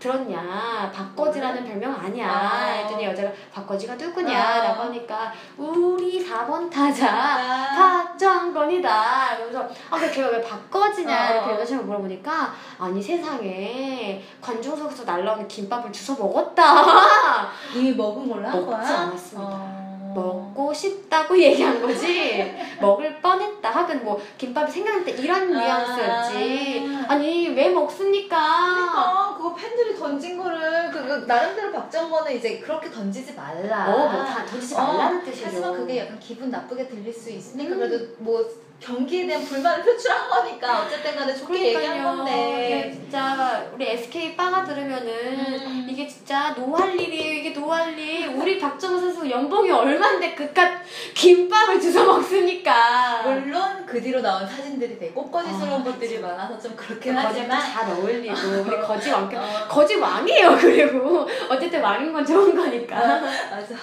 들었냐 0.00 0.90
박거지라는 0.92 1.64
별명 1.64 1.94
아니야 1.94 2.28
아. 2.28 2.66
했더니 2.66 3.04
여자가 3.04 3.30
박거지가 3.52 3.94
누구냐 3.94 4.36
아. 4.36 4.62
라고 4.64 4.82
하니까 4.84 5.32
우리 5.56 6.26
4번 6.26 6.68
타자 6.70 7.08
아. 7.08 7.76
박정건이다 7.76 9.36
그래서 9.36 9.68
아 9.90 9.98
근데 9.98 10.10
걔가 10.10 10.28
왜 10.30 10.40
박거지냐 10.42 11.28
어. 11.28 11.32
이렇게 11.34 11.52
여자친구 11.52 11.84
물어보니까 11.84 12.52
아니 12.78 13.00
세상에 13.02 14.22
관중석에서 14.40 15.04
날라오는 15.04 15.46
김밥을 15.46 15.92
주워 15.92 16.18
먹었다 16.18 17.50
이미 17.74 17.92
먹은 17.92 18.28
걸로 18.28 18.48
한 18.48 18.52
먹지 18.52 18.66
거야? 18.66 19.00
않았습니다. 19.00 19.48
어. 19.52 19.89
먹고 20.14 20.72
싶다고 20.72 21.36
얘기한 21.40 21.80
거지 21.80 22.54
먹을 22.80 23.20
뻔했다 23.20 23.70
하긴 23.70 24.04
뭐 24.04 24.20
김밥이 24.38 24.70
생각날 24.70 25.04
때 25.04 25.12
이런 25.12 25.50
뉘앙스였지 25.52 26.88
아. 27.08 27.12
아니 27.12 27.48
왜 27.48 27.68
먹습니까 27.70 28.36
그러니까 28.74 29.34
그거 29.36 29.54
팬들이 29.54 29.96
던진 29.96 30.36
거를 30.38 30.90
그, 30.90 31.04
그 31.06 31.12
나름대로 31.26 31.72
박정건은 31.72 32.36
이제 32.36 32.58
그렇게 32.58 32.90
던지지 32.90 33.34
말라. 33.34 33.86
어뭐다 33.92 34.44
던지지 34.46 34.74
말라는 34.74 35.24
뜻이죠 35.24 35.46
하지만 35.46 35.72
그게 35.74 35.98
약간 35.98 36.18
기분 36.18 36.50
나쁘게 36.50 36.88
들릴 36.88 37.12
수 37.12 37.30
있으니까 37.30 37.74
음. 37.74 37.78
그래도 37.78 38.06
뭐 38.18 38.44
경기에 38.80 39.26
대한 39.26 39.44
불만을 39.44 39.84
표출한 39.84 40.30
거니까 40.30 40.80
어쨌든 40.82 41.14
간에 41.14 41.34
좋게 41.34 41.66
얘기한 41.66 41.98
그러니까요 41.98 42.16
건데. 42.16 42.66
이게 42.66 42.92
진짜 42.92 43.66
우리 43.74 43.86
SK 43.90 44.36
빠가 44.36 44.64
들으면은 44.64 45.06
음. 45.10 45.86
이게 45.90 46.06
진짜 46.08 46.54
노할 46.56 46.98
일이에요 46.98 47.32
이게 47.40 47.50
노할 47.50 47.98
일 47.98 48.28
우리 48.28 48.58
박정호 48.58 48.98
선수 48.98 49.28
연봉이 49.28 49.70
얼 49.70 49.99
만데 50.00 50.34
그깟 50.34 50.80
김밥을 51.14 51.80
주워 51.80 52.04
먹습니까 52.04 53.22
물론 53.22 53.84
그 53.86 54.00
뒤로 54.00 54.20
나온 54.20 54.46
사진들이 54.46 54.98
되게 54.98 55.12
꽃거지스러운 55.12 55.80
아, 55.80 55.84
것들이 55.84 56.18
많아서 56.18 56.58
좀 56.58 56.74
그렇긴 56.74 57.16
하지만 57.16 57.60
잘 57.60 57.90
어울리고 57.90 58.34
우리 58.66 58.80
거지 58.80 59.10
왕 59.10 59.30
어, 59.34 59.68
거지 59.68 59.96
왕이에요 59.96 60.56
그리고 60.56 61.28
어쨌든 61.48 61.80
왕인 61.82 62.12
건 62.12 62.24
좋은 62.24 62.56
거니까 62.56 62.96
맞아. 62.96 63.74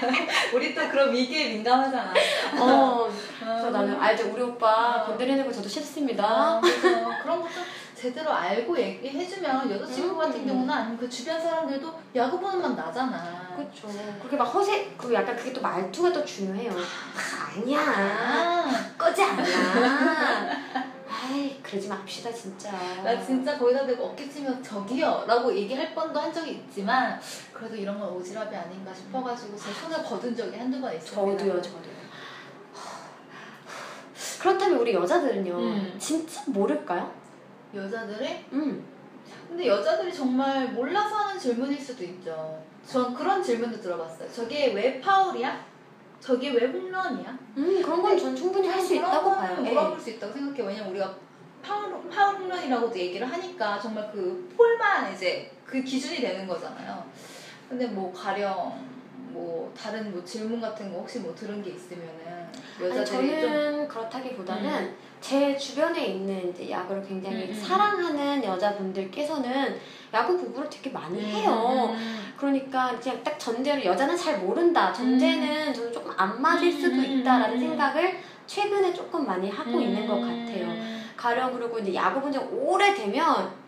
우리 0.54 0.74
또 0.74 0.88
그런 0.88 1.12
위기에 1.12 1.48
민감하잖아. 1.54 2.12
어 2.58 3.08
그래서 3.40 3.66
어. 3.66 3.70
나는 3.70 4.00
알죠 4.00 4.30
우리 4.32 4.42
오빠 4.42 5.02
어. 5.02 5.06
건드리는 5.06 5.44
거 5.44 5.52
저도 5.52 5.68
싫습니다 5.68 6.24
아, 6.24 6.60
그래서 6.60 7.10
그런 7.22 7.42
것도 7.42 7.52
제대로 7.94 8.32
알고 8.32 8.76
얘기해주면 8.78 9.70
여자친구 9.70 10.14
음. 10.14 10.18
같은 10.18 10.46
경우는 10.46 10.70
아니면 10.70 10.98
그 10.98 11.08
주변 11.08 11.40
사람들도 11.40 11.92
야구 12.16 12.40
보는 12.40 12.60
맛 12.60 12.74
나잖아. 12.74 13.54
그렇죠 13.56 13.88
그렇게 14.18 14.36
막 14.36 14.44
허세 14.44 14.92
그 14.98 15.14
약간 15.14 15.36
그게 15.36 15.52
또 15.52 15.60
말투가 15.60 16.12
또 16.12 16.24
중요해요 16.24 16.72
아, 16.72 17.56
아니야 17.56 17.80
아, 17.80 18.90
꺼지 18.98 19.22
않아 19.22 19.44
아이 21.08 21.62
그러지 21.62 21.88
맙시다 21.88 22.32
진짜 22.32 22.72
나 23.04 23.24
진짜 23.24 23.56
거기다 23.56 23.86
대고 23.86 24.06
어깨치며 24.06 24.60
저기요 24.60 25.24
라고 25.28 25.54
얘기할 25.54 25.94
뻔도 25.94 26.18
한 26.18 26.32
적이 26.32 26.50
있지만 26.52 27.20
그래도 27.52 27.76
이런 27.76 28.00
건 28.00 28.20
오지랖이 28.20 28.52
아닌가 28.52 28.92
싶어가지고 28.92 29.56
제 29.56 29.72
손을 29.72 30.02
거둔 30.02 30.34
적이 30.36 30.58
한두 30.58 30.80
번 30.80 30.92
있습니다. 30.92 31.38
저도요 31.38 31.62
저도요 31.62 31.94
그렇다면 34.40 34.78
우리 34.78 34.92
여자들은요 34.94 35.56
음. 35.56 35.96
진짜 35.98 36.42
모를까요? 36.46 37.10
여자들이? 37.74 38.44
음. 38.52 38.84
근데 39.48 39.66
여자들이 39.66 40.12
정말 40.12 40.68
몰라서 40.72 41.14
하는 41.16 41.38
질문일 41.38 41.80
수도 41.80 42.04
있죠. 42.04 42.62
전 42.86 43.14
그런 43.14 43.42
질문도 43.42 43.80
들어봤어요. 43.80 44.30
저게 44.30 44.72
왜 44.72 45.00
파울이야? 45.00 45.64
저게 46.20 46.50
왜 46.50 46.66
홈런이야? 46.66 47.38
음 47.56 47.82
그런 47.82 48.02
건 48.02 48.18
전 48.18 48.34
충분히 48.34 48.68
할 48.68 48.80
수 48.80 48.94
있다고 48.94 49.34
봐요. 49.34 49.56
물어볼 49.60 50.00
수 50.00 50.10
있다고 50.10 50.32
생각해. 50.32 50.62
왜냐면 50.68 50.90
우리가 50.90 51.14
파울, 51.62 52.08
파울 52.10 52.36
홈런이라고도 52.36 52.98
얘기를 52.98 53.30
하니까 53.30 53.78
정말 53.78 54.10
그 54.12 54.52
폴만 54.56 55.12
이제 55.14 55.50
그 55.64 55.82
기준이 55.82 56.16
되는 56.20 56.46
거잖아요. 56.46 57.04
근데 57.68 57.86
뭐 57.86 58.12
가령 58.12 58.84
뭐 59.30 59.72
다른 59.76 60.12
뭐 60.12 60.22
질문 60.24 60.60
같은 60.60 60.92
거 60.92 60.98
혹시 61.00 61.18
뭐 61.20 61.34
들은 61.34 61.62
게 61.62 61.70
있으면은 61.70 62.46
아니, 62.78 62.88
여자들이 62.88 63.40
좀 63.40 63.50
저는 63.50 63.88
그렇다기보다는 63.88 64.96
제 65.24 65.56
주변에 65.56 66.04
있는 66.04 66.50
이제 66.50 66.70
야구를 66.70 67.02
굉장히 67.02 67.44
음, 67.44 67.48
음. 67.48 67.54
사랑하는 67.54 68.44
여자분들께서는 68.44 69.80
야구 70.12 70.36
공부를 70.36 70.68
되게 70.68 70.90
많이 70.90 71.18
해요. 71.18 71.94
음. 71.94 72.34
그러니까 72.36 72.94
그냥 73.00 73.24
딱 73.24 73.38
전제로 73.38 73.82
여자는 73.82 74.14
잘 74.18 74.40
모른다. 74.40 74.92
전제는 74.92 75.72
저는 75.72 75.90
조금 75.90 76.12
안 76.14 76.42
맞을 76.42 76.70
수도 76.70 76.96
음, 76.96 77.04
있다라는 77.06 77.56
음. 77.56 77.58
생각을 77.58 78.18
최근에 78.46 78.92
조금 78.92 79.24
많이 79.26 79.48
하고 79.48 79.80
있는 79.80 80.06
것 80.06 80.20
같아요. 80.20 80.68
가령 81.16 81.54
그리고 81.58 81.78
이제 81.78 81.94
야구 81.94 82.20
본지 82.20 82.36
오래되면 82.36 83.64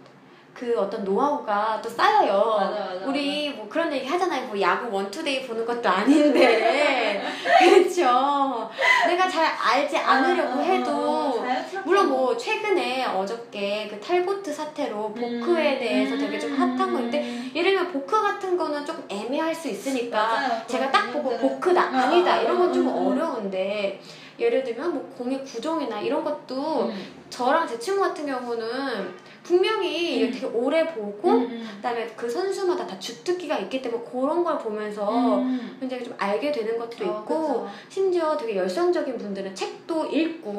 그 0.52 0.78
어떤 0.78 1.04
노하우가 1.04 1.80
또 1.82 1.88
쌓여요. 1.88 2.56
맞아, 2.58 2.70
맞아, 2.70 3.06
우리 3.06 3.50
뭐 3.50 3.66
그런 3.68 3.92
얘기 3.92 4.06
하잖아요. 4.06 4.46
뭐 4.46 4.58
야구 4.60 4.94
원투데이 4.94 5.46
보는 5.46 5.64
것도 5.64 5.88
아닌데. 5.88 7.22
내가 9.06 9.28
잘 9.28 9.44
알지 9.46 9.96
않으려고 9.96 10.58
어, 10.58 10.62
해도 10.62 11.44
물론 11.84 12.08
뭐 12.08 12.36
최근에 12.36 13.04
어저께 13.06 13.88
그 13.90 14.00
탈보트 14.00 14.52
사태로 14.52 15.12
보크에 15.12 15.78
대해서 15.78 16.16
되게 16.16 16.38
좀 16.38 16.54
핫한 16.54 16.76
건데 16.76 17.50
예를 17.54 17.72
들면 17.72 17.92
보크 17.92 18.20
같은 18.20 18.56
거는 18.56 18.84
조금 18.84 19.04
애매할 19.08 19.54
수 19.54 19.68
있으니까 19.68 20.64
제가 20.66 20.90
딱 20.90 21.12
보고 21.12 21.36
보크다 21.36 21.82
아니다 21.82 22.40
이런 22.40 22.58
건좀 22.58 22.88
음. 22.88 23.06
어려운데 23.06 24.00
예를 24.38 24.62
들면 24.62 24.92
뭐 24.92 25.14
공의 25.16 25.42
구종이나 25.44 26.00
이런 26.00 26.22
것도 26.22 26.92
저랑 27.30 27.66
제 27.66 27.78
친구 27.78 28.02
같은 28.02 28.26
경우는 28.26 29.14
분명히 29.46 30.24
음. 30.24 30.32
되게 30.32 30.44
오래 30.46 30.84
보고 30.92 31.46
그다음에 31.76 32.06
그 32.16 32.28
선수마다 32.28 32.84
다 32.84 32.98
주특기가 32.98 33.58
있기 33.58 33.80
때문에 33.80 34.02
그런 34.10 34.42
걸 34.42 34.58
보면서 34.58 35.40
굉장히 35.78 36.02
좀 36.02 36.14
알게 36.18 36.50
되는 36.50 36.76
것도 36.76 37.04
어, 37.04 37.20
있고 37.20 37.68
심지어 37.88 38.36
되게 38.36 38.56
열성적인 38.56 39.16
분들은 39.16 39.54
책도 39.54 40.06
읽고 40.06 40.50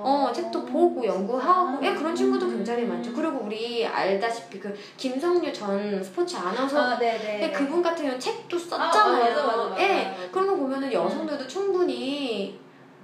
어, 0.00 0.30
책도 0.32 0.64
보고 0.64 1.04
연구하고 1.04 1.84
예 1.84 1.92
그런 1.92 2.14
친구도 2.14 2.48
굉장히 2.48 2.84
많죠. 2.84 3.12
그리고 3.12 3.40
우리 3.44 3.84
알다시피 3.84 4.60
그 4.60 4.72
김성류 4.96 5.52
전 5.52 6.02
스포츠 6.02 6.36
아나운서 6.36 6.80
아. 6.80 6.98
근데 6.98 7.50
그분 7.52 7.82
같은 7.82 8.04
경우는 8.04 8.20
책도 8.20 8.56
아, 8.56 8.60
썼잖아요. 8.60 9.34
맞아, 9.34 9.46
맞아, 9.46 9.56
맞아, 9.70 9.82
예. 9.82 10.14
그런 10.30 10.46
거 10.46 10.54
보면은 10.54 10.92
여성들도 10.92 11.48
충분히 11.48 12.58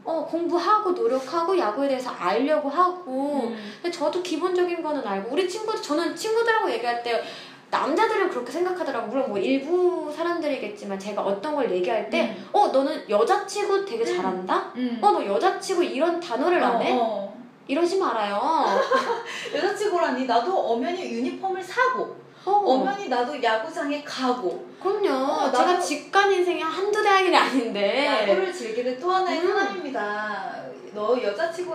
어, 0.04 0.26
공부하고 0.30 0.90
노력하고 0.90 1.58
야구에 1.58 1.88
대해서 1.88 2.10
알려고 2.10 2.68
하고 2.68 3.48
음. 3.48 3.56
근데 3.82 3.90
저도 3.90 4.22
기본적인 4.22 4.82
거는 4.82 5.06
알고 5.06 5.30
우리 5.32 5.48
친구들 5.48 5.80
저는 5.80 6.14
친구들하고 6.14 6.70
얘기할 6.70 7.02
때 7.02 7.22
남자들은 7.70 8.30
그렇게 8.30 8.52
생각하더라고 8.52 9.08
물론 9.08 9.30
뭐 9.30 9.38
일부 9.38 10.12
사람들이겠지만 10.14 10.98
제가 10.98 11.22
어떤 11.22 11.56
걸 11.56 11.70
얘기할 11.70 12.08
때 12.10 12.36
음. 12.36 12.48
어 12.52 12.68
너는 12.68 13.08
여자치고 13.08 13.84
되게 13.84 14.04
음. 14.04 14.16
잘한다 14.16 14.72
음. 14.76 14.98
어너 15.00 15.24
여자치고 15.24 15.82
이런 15.82 16.20
단어를 16.20 16.62
안 16.62 16.80
해? 16.82 16.92
어, 16.92 16.98
어. 17.00 17.34
이러지 17.66 17.98
말아요 17.98 18.38
여자친구라니 19.54 20.26
나도 20.26 20.56
엄연히 20.56 21.02
유니폼을 21.02 21.62
사고 21.62 22.14
어, 22.44 22.50
엄연히 22.50 23.08
나도 23.08 23.42
야구장에 23.42 24.02
가고 24.04 24.66
그럼요 24.82 25.32
어, 25.32 25.50
제가 25.50 25.80
직관 25.80 26.30
인생이 26.30 26.60
한두 26.60 27.02
대학이 27.02 27.34
아닌데 27.34 28.06
야구를 28.28 28.52
즐기는 28.52 28.98
또 29.00 29.10
하나의 29.10 29.40
음. 29.40 29.46
사람입니다. 29.48 30.64
너 30.92 31.20
여자친구 31.20 31.74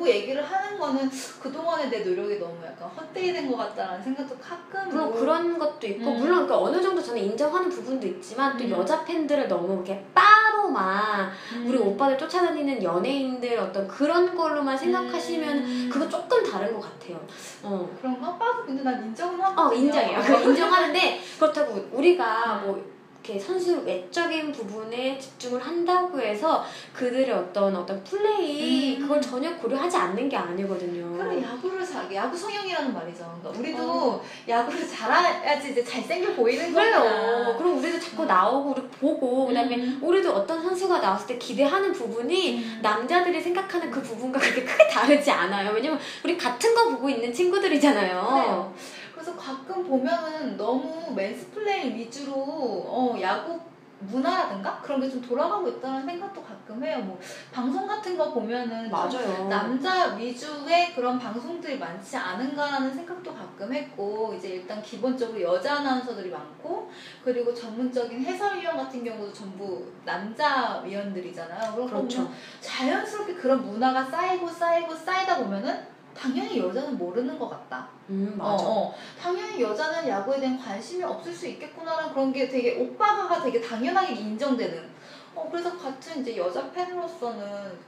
라고 0.00 0.08
얘기를 0.08 0.42
하는 0.42 0.78
거는 0.78 1.10
그동안의 1.42 1.90
내 1.90 1.98
노력이 2.02 2.38
너무 2.38 2.54
약간 2.64 2.88
헛되이 2.88 3.34
된 3.34 3.50
것 3.50 3.56
같다라는 3.58 4.02
생각도 4.02 4.34
가끔 4.38 4.88
물론 4.88 5.10
뭐- 5.10 5.20
그런 5.20 5.58
것도 5.58 5.86
있고 5.88 6.10
음. 6.12 6.18
물론 6.18 6.46
그 6.46 6.54
어느 6.54 6.80
정도 6.80 7.02
저는 7.02 7.20
인정하는 7.22 7.68
부분도 7.68 8.06
있지만 8.06 8.56
또 8.56 8.64
음. 8.64 8.70
여자 8.70 9.04
팬들을 9.04 9.46
너무 9.48 9.74
이렇게 9.74 10.02
빠로만 10.14 11.30
음. 11.56 11.66
우리 11.68 11.76
오빠들 11.76 12.16
쫓아다니는 12.16 12.82
연예인들 12.82 13.58
어떤 13.58 13.86
그런 13.86 14.34
걸로만 14.34 14.78
생각하시면 14.78 15.58
음. 15.58 15.90
그거 15.92 16.08
조금 16.08 16.42
다른 16.50 16.72
것 16.72 16.80
같아요. 16.80 17.20
어. 17.62 17.90
그런가? 18.00 18.38
빠도 18.38 18.64
근데 18.64 18.82
난 18.82 19.04
인정은 19.04 19.38
하고 19.38 19.60
어 19.60 19.74
인정해요. 19.74 20.18
그 20.22 20.32
인정하는데 20.50 21.20
그렇다고 21.38 21.88
우리가 21.92 22.62
뭐 22.64 22.82
이렇게 23.30 23.38
선수 23.38 23.80
외적인 23.84 24.50
부분에 24.50 25.16
집중을 25.18 25.60
한다고 25.60 26.20
해서 26.20 26.64
그들의 26.92 27.30
어떤 27.30 27.74
어떤 27.76 28.02
플레이 28.02 28.96
음. 28.96 29.02
그걸 29.02 29.20
전혀 29.20 29.56
고려하지 29.56 29.96
않는 29.96 30.28
게 30.28 30.36
아니거든요. 30.36 31.16
그래 31.16 31.40
야구를 31.40 31.86
잘 31.86 32.12
야구 32.12 32.36
성형이라는 32.36 32.92
말이죠. 32.92 33.38
그러니까 33.40 33.60
우리도 33.60 33.82
어. 33.90 34.22
야구를 34.48 34.88
잘해야지 34.88 35.70
이제 35.70 35.84
잘생겨 35.84 36.34
보이는. 36.34 36.72
거야. 36.72 37.56
그럼 37.56 37.78
우리도 37.78 38.00
자꾸 38.00 38.22
음. 38.22 38.26
나오고 38.26 38.70
우리 38.70 38.82
보고 38.88 39.46
그다음에 39.46 39.76
음. 39.76 39.98
우리도 40.02 40.32
어떤 40.32 40.62
선수가 40.62 40.98
나왔을 40.98 41.28
때 41.28 41.38
기대하는 41.38 41.92
부분이 41.92 42.58
음. 42.58 42.80
남자들이 42.82 43.40
생각하는 43.40 43.90
그 43.90 44.02
부분과 44.02 44.40
그렇게 44.40 44.64
크게 44.64 44.88
다르지 44.88 45.30
않아요. 45.30 45.70
왜냐면 45.72 45.98
우리 46.24 46.36
같은 46.36 46.74
거 46.74 46.88
보고 46.88 47.08
있는 47.08 47.32
친구들이잖아요. 47.32 48.20
그래요. 48.20 48.74
그래서 49.20 49.36
가끔 49.36 49.86
보면은 49.86 50.56
너무 50.56 51.12
mansplain 51.14 51.94
위주로 51.94 52.32
어, 52.34 53.14
야구 53.20 53.60
문화라든가 54.02 54.80
그런 54.80 54.98
게 54.98 55.10
좀 55.10 55.20
돌아가고 55.20 55.68
있다는 55.68 56.06
생각도 56.06 56.42
가끔 56.42 56.82
해요. 56.82 57.00
뭐 57.00 57.20
방송 57.52 57.86
같은 57.86 58.16
거 58.16 58.32
보면은 58.32 58.84
좀 58.84 58.90
맞아요. 58.90 59.48
남자 59.48 60.14
위주의 60.14 60.94
그런 60.94 61.18
방송들이 61.18 61.78
많지 61.78 62.16
않은가라는 62.16 62.94
생각도 62.94 63.34
가끔 63.34 63.70
했고 63.74 64.32
이제 64.34 64.48
일단 64.48 64.80
기본적으로 64.80 65.38
여자 65.42 65.74
아나운서들이 65.80 66.30
많고 66.30 66.90
그리고 67.22 67.52
전문적인 67.52 68.24
해설위원 68.24 68.78
같은 68.78 69.04
경우도 69.04 69.30
전부 69.34 69.86
남자 70.06 70.80
위원들이잖아요. 70.80 71.74
그렇죠. 71.74 72.16
보면 72.22 72.32
자연스럽게 72.62 73.34
그런 73.34 73.60
문화가 73.66 74.02
쌓이고 74.02 74.48
쌓이고 74.48 74.94
쌓이다 74.94 75.36
보면은 75.36 75.78
당연히 76.20 76.58
여자는 76.58 76.98
모르는 76.98 77.38
것 77.38 77.48
같다. 77.48 77.88
음, 78.10 78.36
어, 78.38 78.52
맞아. 78.52 78.64
어. 78.66 78.94
당연히 79.18 79.62
여자는 79.62 80.06
야구에 80.06 80.38
대한 80.38 80.58
관심이 80.58 81.02
없을 81.02 81.32
수 81.32 81.46
있겠구나라는 81.46 82.12
그런 82.12 82.30
게 82.30 82.46
되게 82.46 82.74
오빠가 82.74 83.42
되게 83.42 83.58
당연하게 83.58 84.14
인정되는. 84.14 84.99
어, 85.32 85.48
그래서 85.50 85.70
같은 85.78 86.20
이제 86.22 86.36
여자 86.36 86.68
팬으로서는 86.72 87.40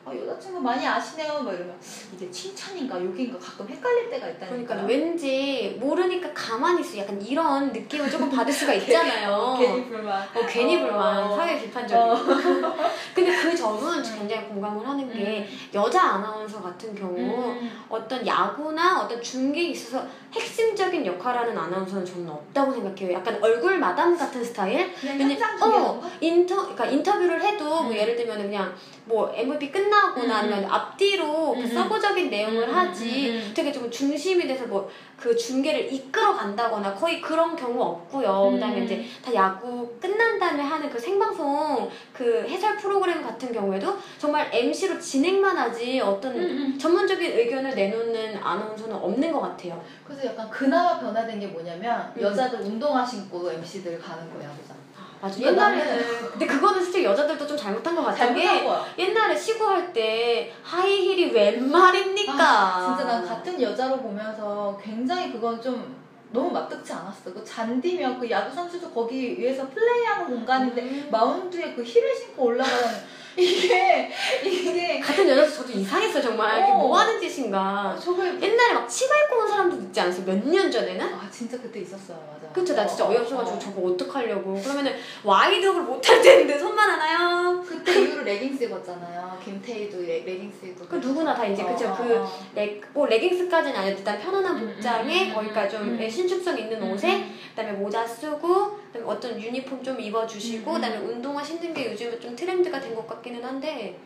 아, 0.05 0.15
여자친구 0.15 0.61
많이 0.61 0.87
아시네요. 0.87 1.41
막 1.43 1.53
이러면 1.53 1.75
이게 2.15 2.31
칭찬인가 2.31 3.03
욕인가 3.03 3.37
가끔 3.37 3.67
헷갈릴 3.69 4.11
때가 4.11 4.29
있다니까. 4.29 4.47
그러니까 4.49 4.75
왠지 4.87 5.77
모르니까 5.81 6.33
가만히 6.33 6.81
있어. 6.83 6.99
약간 6.99 7.21
이런 7.21 7.73
느낌을 7.73 8.09
조금 8.09 8.31
받을 8.31 8.53
수가 8.53 8.73
있잖아요. 8.75 9.57
괜히 9.59 9.89
불만. 9.89 10.23
어, 10.23 10.47
괜히 10.49 10.77
어, 10.77 10.81
불만, 10.87 11.25
어. 11.25 11.37
사회 11.37 11.61
비판적이고. 11.61 12.33
근데 13.15 13.37
그 13.43 13.57
점은 13.57 14.03
굉장히 14.03 14.47
공감을 14.49 14.89
하는 14.89 15.13
게 15.13 15.47
여자 15.75 16.01
아나운서 16.15 16.63
같은 16.63 16.95
경우 16.95 17.17
음. 17.19 17.71
어떤 17.89 18.25
야구나 18.25 19.01
어떤 19.03 19.21
중계에 19.21 19.65
있어서 19.71 20.07
핵심적인 20.33 21.05
역할하는 21.05 21.59
아나운서는 21.59 22.07
저는 22.07 22.31
없다고 22.31 22.73
생각해요. 22.73 23.13
약간 23.15 23.37
얼굴 23.43 23.79
마담 23.79 24.17
같은 24.17 24.43
스타일? 24.45 24.95
그냥 24.95 25.19
왜냐- 25.19 25.59
어? 25.61 26.01
인터, 26.21 26.55
그러니까 26.63 26.87
인터뷰를 26.87 27.32
해도 27.41 27.65
뭐 27.65 27.91
음. 27.91 27.97
예를 27.97 28.17
들면 28.17 28.39
그냥 28.39 28.75
뭐 29.05 29.33
MVP 29.35 29.71
끝나거나 29.71 30.25
음, 30.25 30.31
아니면 30.31 30.65
앞뒤로 30.71 31.53
그 31.53 31.61
음, 31.61 31.67
서브적인 31.67 32.31
내용을 32.31 32.69
음, 32.69 32.75
하지 32.75 33.31
음, 33.31 33.37
음. 33.37 33.53
되게 33.55 33.73
좀 33.73 33.91
중심이 33.91 34.47
돼서 34.47 34.67
뭐 34.67 34.91
그 35.23 35.37
중계를 35.37 35.93
이끌어 35.93 36.35
간다거나 36.35 36.93
거의 36.97 37.21
그런 37.21 37.55
경우 37.55 37.81
없고요. 37.81 38.49
음. 38.49 38.55
그다음에 38.55 38.85
이제 38.85 39.05
다 39.25 39.33
야구 39.33 39.89
끝난 40.01 40.37
다음에 40.37 40.61
하는 40.61 40.91
그 40.91 40.99
생방송 40.99 41.89
그 42.13 42.45
해설 42.49 42.77
프로그램 42.77 43.23
같은 43.23 43.53
경우에도 43.53 43.97
정말 44.19 44.51
MC로 44.53 44.99
진행만 44.99 45.57
하지 45.57 46.01
어떤. 46.01 46.77
전문적인 46.77 47.39
의견을 47.39 47.73
내놓는 47.75 48.37
아나운서는 48.43 48.97
없는 48.97 49.31
것 49.33 49.41
같아요. 49.41 49.81
그래서 50.05 50.27
약간 50.27 50.51
그나마 50.51 50.99
변화된 50.99 51.39
게 51.39 51.47
뭐냐면 51.47 52.13
음. 52.17 52.23
여자들 52.23 52.61
운동화 52.61 53.07
신고 53.07 53.49
MC들 53.49 54.01
가는 54.01 54.29
거야, 54.35 54.49
보자. 54.51 54.75
맞아. 55.23 55.41
옛날에는 55.41 56.31
근데 56.33 56.47
그거는 56.47 56.83
솔직히 56.83 57.05
여자들도 57.05 57.47
좀 57.47 57.57
잘못한 57.57 57.95
것 57.95 58.03
같은 58.03 58.35
게 58.35 58.65
거야. 58.65 58.85
옛날에 58.99 59.37
시구할 59.37 59.93
때 59.93 60.53
하이힐이 60.65 61.27
웬 61.27 61.71
말입니까? 61.71 62.35
아, 62.37 62.97
진짜 62.97 63.13
난 63.13 63.25
같은 63.25 63.63
여자로 63.63 63.99
보면서 63.99 64.77
굉장히 64.83 65.31
그건 65.31 65.63
좀 65.63 66.03
너무 66.33 66.51
맞득지 66.51 66.93
않았어. 66.93 67.33
그 67.33 67.45
잔디며 67.45 68.19
그 68.19 68.29
야구 68.29 68.53
선수도 68.53 68.91
거기 68.91 69.39
위에서 69.39 69.69
플레이하는 69.69 70.27
공간인데 70.27 70.83
음. 70.83 71.09
마운드에 71.09 71.73
그 71.75 71.85
힐을 71.85 72.17
신고 72.17 72.47
올라가는 72.47 73.22
이게 73.37 74.11
이게 74.45 75.01
같은 75.01 75.29
여자도 75.29 75.51
저도 75.51 75.73
이상했어요 75.73 76.23
정말 76.23 76.63
이게 76.63 76.71
어. 76.73 76.77
뭐 76.77 76.99
하는 76.99 77.21
짓인가 77.21 77.97
저걸 78.03 78.41
옛날에 78.43 78.75
막 78.75 78.89
치발고 78.89 79.37
온 79.37 79.49
사람도 79.49 79.77
있지 79.77 80.01
않았어요? 80.01 80.27
몇 80.27 80.43
년 80.47 80.71
전에는? 80.71 81.07
아 81.15 81.29
진짜 81.31 81.57
그때 81.61 81.81
있었어요, 81.81 82.19
맞아. 82.31 82.53
그쵸 82.53 82.75
나 82.75 82.87
진짜 82.87 83.05
어, 83.05 83.11
어이없어가지고 83.11 83.57
어. 83.57 83.59
저거 83.59 83.83
어떡하려고 83.93 84.55
그러면은 84.55 84.95
와인드업을 85.25 85.83
못할 85.83 86.21
텐데 86.21 86.59
손만 86.59 86.91
하나요? 86.91 87.63
그때 87.67 88.01
이후로 88.03 88.23
레깅스 88.25 88.65
입었잖아요. 88.65 89.41
김태희도 89.45 89.99
레, 90.03 90.23
레깅스 90.25 90.67
입고. 90.67 90.87
그 90.87 90.97
누구나 90.97 91.35
다 91.35 91.47
이제 91.47 91.63
그쵸, 91.65 91.95
그 91.97 92.23
레, 92.55 92.81
뭐 92.93 93.07
레깅스까지는 93.07 93.77
아니어도 93.77 93.99
일단 93.99 94.21
편안한 94.21 94.57
음, 94.57 94.75
복장에 94.75 95.25
음, 95.25 95.31
음, 95.31 95.35
거기까지 95.35 95.77
좀 95.77 95.89
음. 95.99 96.11
신축성 96.11 96.59
있는 96.59 96.83
음, 96.83 96.93
옷에 96.93 97.25
그다음에 97.55 97.73
모자 97.73 98.07
쓰고 98.07 98.79
어떤 99.05 99.41
유니폼 99.41 99.83
좀 99.83 99.99
입어주시고 100.01 100.71
음, 100.71 100.77
음. 100.77 100.81
그다음에 100.81 100.99
운동화 100.99 101.43
신는 101.43 101.73
게 101.73 101.91
요즘에 101.93 102.19
좀 102.21 102.37
트렌드가 102.37 102.81
된 102.81 102.95
것 102.95 103.07
같기는 103.07 103.43
한데 103.43 103.99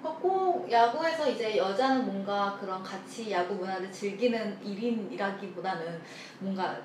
그러니까 0.00 0.20
꼭 0.22 0.70
야구에서 0.70 1.28
이제 1.28 1.56
여자는 1.56 2.06
뭔가 2.06 2.56
그런 2.60 2.80
같이 2.82 3.32
야구 3.32 3.54
문화를 3.54 3.90
즐기는 3.90 4.56
일인이라기보다는 4.64 6.00
뭔가 6.38 6.78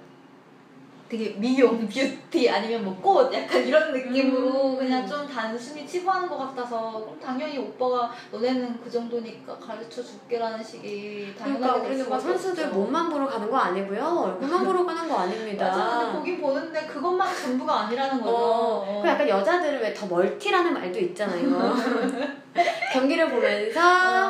되게 1.09 1.29
미용, 1.37 1.87
뷰티 1.87 2.49
아니면 2.49 2.83
뭐 2.85 2.93
꽃 3.03 3.31
약간 3.33 3.61
이런 3.67 3.91
느낌으로 3.91 4.71
음. 4.71 4.77
그냥 4.77 5.05
좀 5.07 5.27
단순히 5.27 5.85
치부하는 5.85 6.27
것 6.27 6.37
같아서 6.37 7.01
그럼 7.01 7.19
당연히 7.23 7.57
오빠가 7.59 8.11
너네는 8.31 8.79
그 8.83 8.89
정도니까 8.89 9.57
가르쳐 9.59 10.01
줄게라는 10.01 10.63
식이 10.63 11.33
당연하게 11.37 11.59
그러니까 11.59 11.81
될 11.81 11.89
우리는 11.91 12.09
뭐 12.09 12.19
수밖에 12.19 12.37
선수들 12.39 12.63
없죠. 12.65 12.77
몸만 12.79 13.09
보러 13.09 13.27
가는 13.27 13.49
거 13.51 13.57
아니고요 13.57 14.03
얼굴만 14.03 14.65
보러 14.65 14.85
가는 14.85 15.07
거 15.09 15.17
아닙니다 15.19 15.67
맞아 15.67 15.99
근데 15.99 16.13
보긴 16.17 16.41
보는데 16.41 16.85
그것만 16.87 17.35
전부가 17.35 17.81
아니라는 17.81 18.21
거죠 18.21 18.35
어, 18.35 18.99
그 19.03 19.07
약간 19.09 19.27
여자들은 19.29 19.81
왜 19.81 19.93
더 19.93 20.07
multi라는 20.07 20.73
말도 20.73 20.97
있잖아요. 20.99 21.43
경기를 22.93 23.29
보면서 23.29 23.79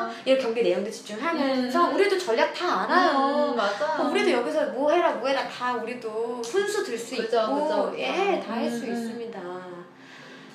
어. 0.08 0.10
이 0.26 0.38
경기 0.38 0.62
내용도 0.64 0.90
집중하면서 0.90 1.90
음. 1.90 1.96
우리도 1.96 2.18
전략 2.18 2.54
다 2.54 2.84
알아요. 2.84 3.50
음, 3.52 3.56
맞아 3.58 4.02
어, 4.02 4.10
우리도 4.10 4.32
여기서 4.32 4.68
뭐 4.68 4.92
해라 4.92 5.12
뭐 5.12 5.28
해라 5.28 5.46
다 5.48 5.74
우리도 5.76 6.42
훈수 6.44 6.73
들 6.82 6.98
수 6.98 7.16
있고 7.16 7.24
그죠. 7.26 7.94
예 7.98 8.40
다 8.46 8.54
할수 8.54 8.86
음, 8.86 8.90
음. 8.90 8.94
있습니다. 8.94 9.42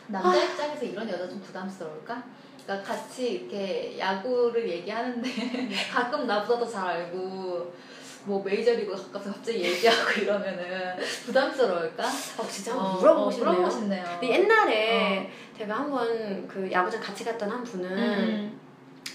남자 0.09 0.31
아. 0.31 0.37
입장에서 0.45 0.85
이런 0.87 1.09
여자 1.09 1.29
좀 1.29 1.39
부담스러울까? 1.41 2.23
그러니까 2.65 2.89
같이 2.95 3.33
이렇게 3.33 3.97
야구를 3.99 4.69
얘기하는데 4.69 5.29
가끔 5.93 6.27
나보다 6.27 6.59
더 6.61 6.67
잘 6.71 6.89
알고 6.89 7.73
뭐 8.25 8.43
메이저리그 8.43 8.91
가까워서 8.95 9.33
갑자기 9.33 9.63
얘기하고 9.65 10.21
이러면은 10.21 10.97
부담스러울까? 11.27 12.05
어 12.07 12.47
진짜 12.49 12.75
어, 12.75 12.81
한번 12.81 12.99
물어보고 13.01 13.27
어, 13.27 13.31
싶네요. 13.31 13.51
물어보고 13.53 13.71
싶네요. 13.71 14.05
근데 14.21 14.35
옛날에 14.35 15.31
제가 15.57 15.75
한번 15.75 16.49
그 16.49 16.71
야구장 16.73 17.01
같이 17.01 17.25
갔던 17.25 17.51
한 17.51 17.63
분은 17.63 17.91
음, 17.91 18.61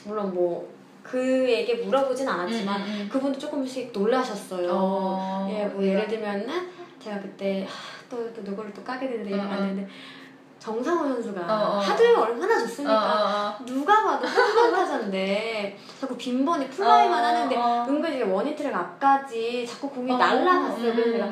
물론 0.06 0.34
뭐 0.34 0.72
그에게 1.04 1.76
물어보진 1.76 2.28
않았지만 2.28 2.82
음, 2.82 2.88
음. 3.02 3.10
그분도 3.12 3.38
조금씩 3.38 3.92
놀라셨어요. 3.92 4.70
어, 4.72 5.48
예, 5.52 5.66
뭐 5.66 5.84
예를 5.84 6.08
들면은 6.08 6.72
제가 7.04 7.20
그때 7.20 7.66
하, 7.66 7.70
또, 8.10 8.34
또 8.34 8.42
누구를 8.42 8.72
또 8.74 8.82
까게 8.84 9.10
되는데 9.10 9.38
어, 9.38 9.42
안 9.42 9.52
했는데 9.62 9.88
정상호 10.58 11.04
선수가 11.10 11.42
어, 11.42 11.76
어. 11.76 11.80
하드웨어 11.80 12.22
얼마나 12.22 12.56
어, 12.56 12.60
좋습니까? 12.60 13.58
어, 13.60 13.66
누가 13.66 14.04
봐도 14.04 14.26
홈런 14.26 14.74
타자인데 14.74 15.78
자꾸 16.00 16.16
빈번히 16.16 16.70
플라이만 16.70 17.22
어, 17.22 17.28
하는데 17.28 17.56
어. 17.58 17.86
은근히 17.90 18.24
warning 18.24 18.53
track 18.53 18.74
앞까지 18.74 19.68
자꾸 19.68 19.90
공이 19.90 20.12
어, 20.14 20.18
날라갔어요. 20.18 20.92
음. 20.92 20.96
그래서 20.96 21.12
내가 21.12 21.32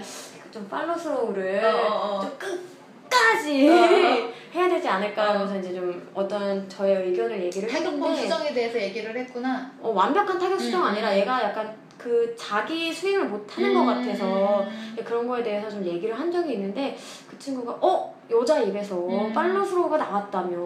좀 0.51 0.67
팔로스로우를 0.67 1.63
어, 1.63 1.87
어, 1.87 2.17
어. 2.17 2.21
좀 2.21 2.37
끝까지 2.37 3.69
어, 3.69 3.73
어. 3.73 4.31
해야 4.53 4.67
되지 4.67 4.89
않을까 4.89 5.23
어. 5.23 5.33
하면서 5.35 5.57
이제 5.57 5.73
좀 5.73 6.09
어떤 6.13 6.67
저의 6.67 7.07
의견을 7.07 7.41
얘기를 7.45 7.71
했는데 7.71 8.15
수정에 8.23 8.53
대해서 8.53 8.81
얘기를 8.81 9.15
했구나. 9.15 9.71
어, 9.79 9.91
완벽한 9.91 10.37
타격 10.37 10.59
수정 10.59 10.81
음, 10.81 10.87
아니라 10.87 11.11
음. 11.11 11.15
얘가 11.19 11.41
약간 11.41 11.73
그 12.01 12.35
자기 12.35 12.91
스윙을 12.91 13.25
못 13.25 13.45
하는 13.55 13.73
것 13.75 13.85
같아서 13.85 14.65
그런 15.05 15.27
거에 15.27 15.43
대해서 15.43 15.69
좀 15.69 15.85
얘기를 15.85 16.17
한 16.17 16.31
적이 16.31 16.53
있는데 16.53 16.97
그 17.29 17.37
친구가 17.37 17.77
어 17.79 18.11
여자 18.31 18.59
입에서 18.59 18.95
음. 18.95 19.31
팔로스로우가 19.33 19.97
나왔다며 19.97 20.57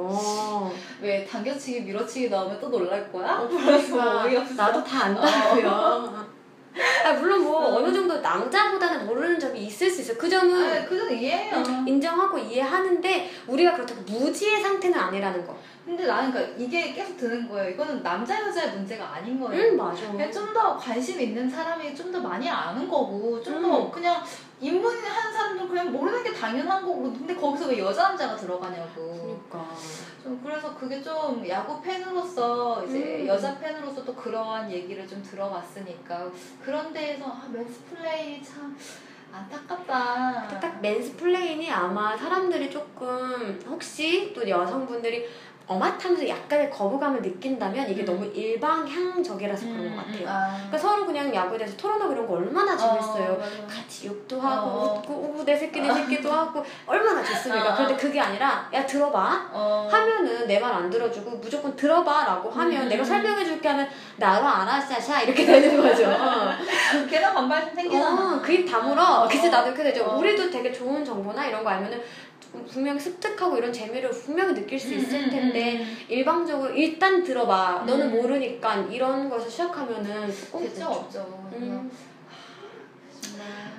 왜 1.02 1.26
당겨치기 1.26 1.82
밀어치기 1.82 2.30
나오면 2.30 2.60
또 2.62 2.70
놀랄 2.70 3.12
거야? 3.12 3.40
어, 3.40 3.48
그러니까. 3.50 4.54
나도 4.56 4.82
다 4.84 5.06
안다고요. 5.06 6.26
아, 7.06 7.14
물론 7.14 7.44
뭐 7.44 7.76
어 7.76 7.82
느 7.82 7.94
정도 7.94 8.20
남자보다는 8.20 9.06
모르는 9.06 9.40
점이 9.40 9.66
있을 9.66 9.90
수 9.90 10.02
있어. 10.02 10.18
그 10.18 10.30
점은 10.30 10.54
아, 10.56 10.86
그건 10.86 11.12
이해해요. 11.12 11.64
인정하고 11.88 12.38
이해하는데 12.38 13.32
우리가 13.48 13.74
그렇다고 13.74 14.02
무지의 14.02 14.62
상태는 14.62 14.98
아니라는 14.98 15.46
거. 15.46 15.56
근데 15.86 16.08
나는 16.08 16.32
그러니까 16.32 16.56
이게 16.58 16.92
계속 16.94 17.16
드는 17.16 17.48
거예요. 17.48 17.70
이거는 17.70 18.02
남자 18.02 18.42
여자의 18.42 18.72
문제가 18.72 19.14
아닌 19.14 19.40
거예요. 19.40 19.62
응 19.62 19.78
맞아. 19.78 20.12
그냥 20.12 20.32
좀더 20.32 20.76
관심 20.76 21.22
있는 21.22 21.48
사람이 21.48 21.96
좀 21.96 22.12
더 22.12 22.20
많이 22.20 22.50
아는 22.50 22.88
거고 22.90 23.42
좀더 23.44 23.86
음. 23.86 23.92
그냥 23.92 24.24
입문하는 24.60 25.34
사람들 25.34 25.68
그냥 25.68 25.92
모르는 25.92 26.24
게 26.24 26.34
당연한 26.34 26.82
거고 26.82 27.04
근데 27.04 27.36
거기서 27.36 27.68
왜 27.68 27.78
여자 27.78 28.04
남자가 28.10 28.36
들어가냐고 28.36 29.40
그러니까. 29.52 29.76
좀 30.24 30.42
그래서 30.44 30.76
그게 30.76 31.02
좀 31.04 31.48
야구 31.48 31.80
팬으로서 31.82 32.84
이제 32.88 33.20
음. 33.22 33.28
여자 33.28 33.60
팬으로서 33.60 34.04
또 34.04 34.16
그러한 34.16 34.72
얘기를 34.72 35.08
좀 35.08 35.22
들어봤으니까 35.22 36.32
그런 36.64 36.92
데에서 36.92 37.26
아, 37.26 37.48
mansplain 37.52 38.42
참 38.42 38.76
안타깝다. 39.32 40.60
딱 40.60 40.82
mansplain이 40.82 41.70
아마 41.70 42.16
사람들이 42.16 42.72
조금 42.72 43.60
혹시 43.68 44.32
또 44.34 44.48
여성분들이 44.48 45.28
어맛하면서 45.68 46.28
약간의 46.28 46.70
거부감을 46.70 47.22
느낀다면 47.22 47.90
이게 47.90 48.02
음. 48.02 48.06
너무 48.06 48.26
일방향적이라서 48.26 49.66
그런 49.68 49.96
것 49.96 50.06
같아요. 50.06 50.28
아. 50.28 50.54
그러니까 50.56 50.78
서로 50.78 51.06
그냥 51.06 51.34
야구에 51.34 51.58
대해서 51.58 51.76
토론하고 51.78 52.12
이런 52.14 52.28
거 52.28 52.34
얼마나 52.36 52.78
재밌어요. 52.78 53.32
어. 53.34 53.68
같이 53.68 54.08
욕도 54.08 54.40
하고 54.40 54.68
어. 54.70 55.00
웃고 55.00 55.36
우내 55.40 55.56
새끼 55.58 55.82
내 55.82 55.92
새끼도 55.94 56.32
하고 56.32 56.64
얼마나 56.86 57.24
좋습니까? 57.24 57.72
어. 57.72 57.76
그런데 57.76 57.96
그게 57.96 58.20
아니라 58.20 58.70
야 58.74 58.86
들어봐 58.86 59.50
어. 59.52 59.88
하면은 59.92 60.46
내 60.48 60.60
말 60.60 60.76
안 60.76 60.90
들어주고 60.90 61.38
무조건 61.38 61.76
들어봐라고 61.76 62.50
하면 62.50 62.84
음. 62.84 62.90
내가 62.90 63.04
설명해줄게 63.04 63.68
하면 63.70 63.88
나로 64.18 64.46
알아샤샤 64.46 65.22
이렇게 65.22 65.46
되는 65.46 65.82
거죠. 65.82 66.04
걔랑 67.10 67.34
반발 67.34 67.72
생기잖아. 67.74 68.36
어, 68.36 68.42
그입 68.42 68.70
다물어. 68.70 69.04
어. 69.24 69.28
그치 69.28 69.50
나도 69.50 69.68
이렇게 69.70 69.84
되죠. 69.84 70.04
어. 70.06 70.18
우리도 70.18 70.50
되게 70.50 70.72
좋은 70.72 71.04
정보나 71.06 71.46
이런 71.46 71.64
거 71.64 71.70
알면은 71.70 72.02
분명히 72.64 73.00
습득하고 73.00 73.58
이런 73.58 73.72
재미를 73.72 74.10
분명히 74.10 74.54
느낄 74.54 74.80
수 74.80 74.94
있을 74.94 75.26
음, 75.26 75.30
텐데 75.30 75.76
음, 75.76 75.82
음. 75.82 75.98
일방적으로 76.08 76.72
일단 76.74 77.24
들어봐. 77.24 77.84
너는 77.86 78.08
음. 78.08 78.22
모르니까 78.22 78.76
이런 78.92 79.30
거에서 79.30 79.50
시작하면은 79.50 80.28
대책 80.28 80.88
없죠. 80.88 81.50
음. 81.54 81.92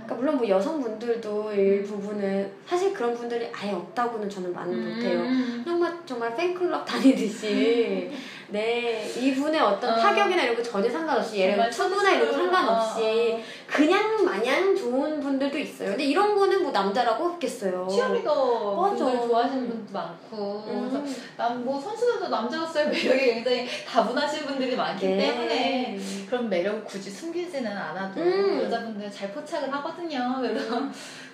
그러니까 0.06 0.14
물론 0.14 0.36
뭐 0.36 0.48
여성분들도 0.48 1.52
일부분은 1.52 2.52
사실 2.66 2.92
그런 2.92 3.14
분들이 3.14 3.48
아예 3.52 3.72
없다고는 3.72 4.28
저는 4.28 4.52
말은 4.52 4.94
못해요. 4.96 5.20
음. 5.20 5.62
정말 5.64 5.92
정말 6.06 6.34
팬클럽 6.36 6.84
다니듯이 6.84 8.10
네 8.48 9.12
이분의 9.18 9.60
어떤 9.60 9.92
어. 9.92 9.96
타격이나 9.96 10.42
이런 10.42 10.56
거 10.56 10.62
전혀 10.62 10.88
상관없이 10.88 11.38
예를 11.38 11.56
들어 11.56 11.70
투구나 11.70 12.10
이런 12.12 12.30
거 12.30 12.32
상관없이 12.36 13.02
어, 13.32 13.36
어. 13.36 13.40
그냥 13.66 14.24
마냥 14.24 14.76
좋은 14.76 15.20
분들도 15.20 15.58
있어요. 15.58 15.90
근데 15.90 16.04
이런 16.04 16.34
거는 16.34 16.62
뭐 16.62 16.70
남자라고 16.70 17.24
없겠어요. 17.24 17.88
치어리더 17.90 18.76
맞아. 18.76 19.04
분들 19.04 19.28
좋아하시는 19.28 19.68
분도 19.68 19.92
많고 19.92 20.62
그래서 20.64 20.96
음. 20.98 21.16
난뭐 21.36 21.80
선수들도 21.80 22.28
남자로서의 22.28 22.88
매력이 22.88 23.24
굉장히 23.34 23.66
다분하신 23.86 24.46
분들이 24.46 24.76
많기 24.76 25.06
네. 25.08 25.16
때문에 25.16 25.98
그런 26.28 26.48
매력을 26.48 26.84
굳이 26.84 27.10
숨기지는 27.10 27.70
않아도 27.70 28.20
음. 28.20 28.62
여자분들 28.62 29.10
잘 29.10 29.32
포착을 29.32 29.72
하거든요. 29.72 30.36
그래서 30.40 30.82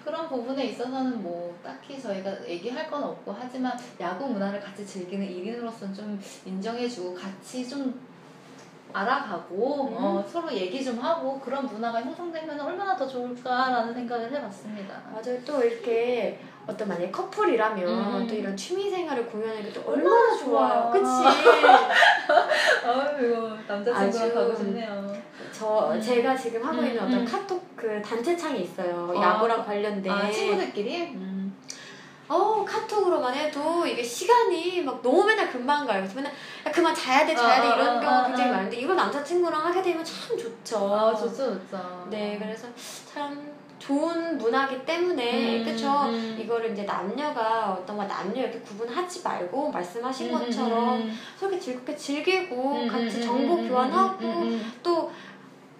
그런 0.05 0.29
부분에 0.29 0.65
있어서는 0.65 1.23
뭐 1.23 1.57
딱히 1.63 2.01
저희가 2.01 2.49
얘기할 2.49 2.91
건 2.91 3.05
없고 3.05 3.37
하지만 3.39 3.73
야구 4.01 4.27
문화를 4.27 4.61
같이 4.61 4.85
즐기는 4.85 5.25
1인으로서는 5.27 5.95
좀 5.95 6.21
인정해주고 6.45 7.02
같이 7.15 7.69
좀 7.69 8.01
알아가고 8.95 9.89
음. 9.89 9.95
어, 9.97 10.25
서로 10.31 10.53
얘기 10.53 10.85
좀 10.85 10.99
하고 10.99 11.41
그런 11.41 11.67
문화가 11.67 12.01
형성되면 12.03 12.61
얼마나 12.61 12.95
더 12.97 13.07
좋을까라는 13.07 13.95
생각을 13.95 14.31
해봤습니다. 14.33 14.95
맞아요. 15.11 15.39
또 15.47 15.63
이렇게 15.65 16.39
어떤 16.67 16.89
만약에 16.89 17.11
커플이라면 17.11 17.89
음. 18.23 18.27
또 18.29 18.35
이런 18.35 18.57
취미 18.57 18.91
생활을 18.91 19.27
공유하는 19.27 19.63
게 19.63 19.73
또 19.73 19.81
얼마나 19.91 20.15
얼마나 20.15 20.37
좋아요. 20.39 20.91
그치? 20.93 21.09
아유 22.87 23.57
남자친구랑 23.67 24.35
가고 24.35 24.55
싶네요. 24.57 25.17
저 25.53 25.93
음. 25.93 26.01
제가 26.01 26.37
지금 26.37 26.63
하고 26.63 26.79
음, 26.81 26.87
있는 26.87 26.99
어떤 27.03 27.15
음. 27.21 27.25
카톡 27.25 27.63
그 27.77 28.01
단체창이 28.03 28.63
있어요. 28.63 29.13
아, 29.17 29.23
야구랑 29.23 29.65
관련된. 29.65 30.13
아 30.13 30.31
친구들끼리? 30.31 31.17
음. 32.33 32.41
어 32.41 32.65
카톡으로만 32.65 33.35
해도 33.35 33.87
이게 33.87 34.03
시간이 34.03 34.83
막 34.83 35.03
너무 35.03 35.25
맨날 35.25 35.51
금방 35.51 35.87
가요. 35.87 36.01
그래서 36.01 36.17
맨날 36.17 36.33
야, 36.67 36.71
그만 36.73 36.95
자야 36.95 37.27
돼 37.27 37.35
자야 37.35 37.61
돼 37.61 37.69
아, 37.69 37.75
이런 37.75 37.89
아, 37.89 38.01
경우가 38.01 38.19
아, 38.19 38.27
굉장히 38.29 38.51
아. 38.51 38.57
많은데 38.57 38.77
이걸 38.79 38.97
남자친구랑 38.97 39.67
하게 39.67 39.83
되면 39.83 40.05
참 40.05 40.37
좋죠. 40.37 40.95
아 40.95 41.15
좋죠 41.15 41.61
좋죠. 41.61 42.07
네 42.11 42.39
그래서 42.41 42.67
참 43.13 43.53
좋은 43.83 44.39
문화기 44.39 44.85
때문에 44.85 45.59
음, 45.59 45.65
그쵸 45.65 46.05
음. 46.05 46.39
이거를 46.41 46.71
이제 46.73 46.85
남녀가 46.85 47.73
어떤 47.73 47.97
거 47.97 48.05
남녀 48.05 48.43
이렇게 48.43 48.61
구분하지 48.61 49.23
말고 49.25 49.73
말씀하신 49.73 50.33
음, 50.33 50.39
것처럼 50.39 51.03
음, 51.03 51.19
서로 51.37 51.51
이렇게 51.51 51.65
즐겁게 51.65 51.97
즐기고 51.97 52.83
음, 52.83 52.89
같이 52.89 53.17
음, 53.17 53.23
정보 53.23 53.55
음, 53.57 53.69
교환하고 53.69 54.25
음, 54.25 54.43
음, 54.43 54.73
또 54.85 55.11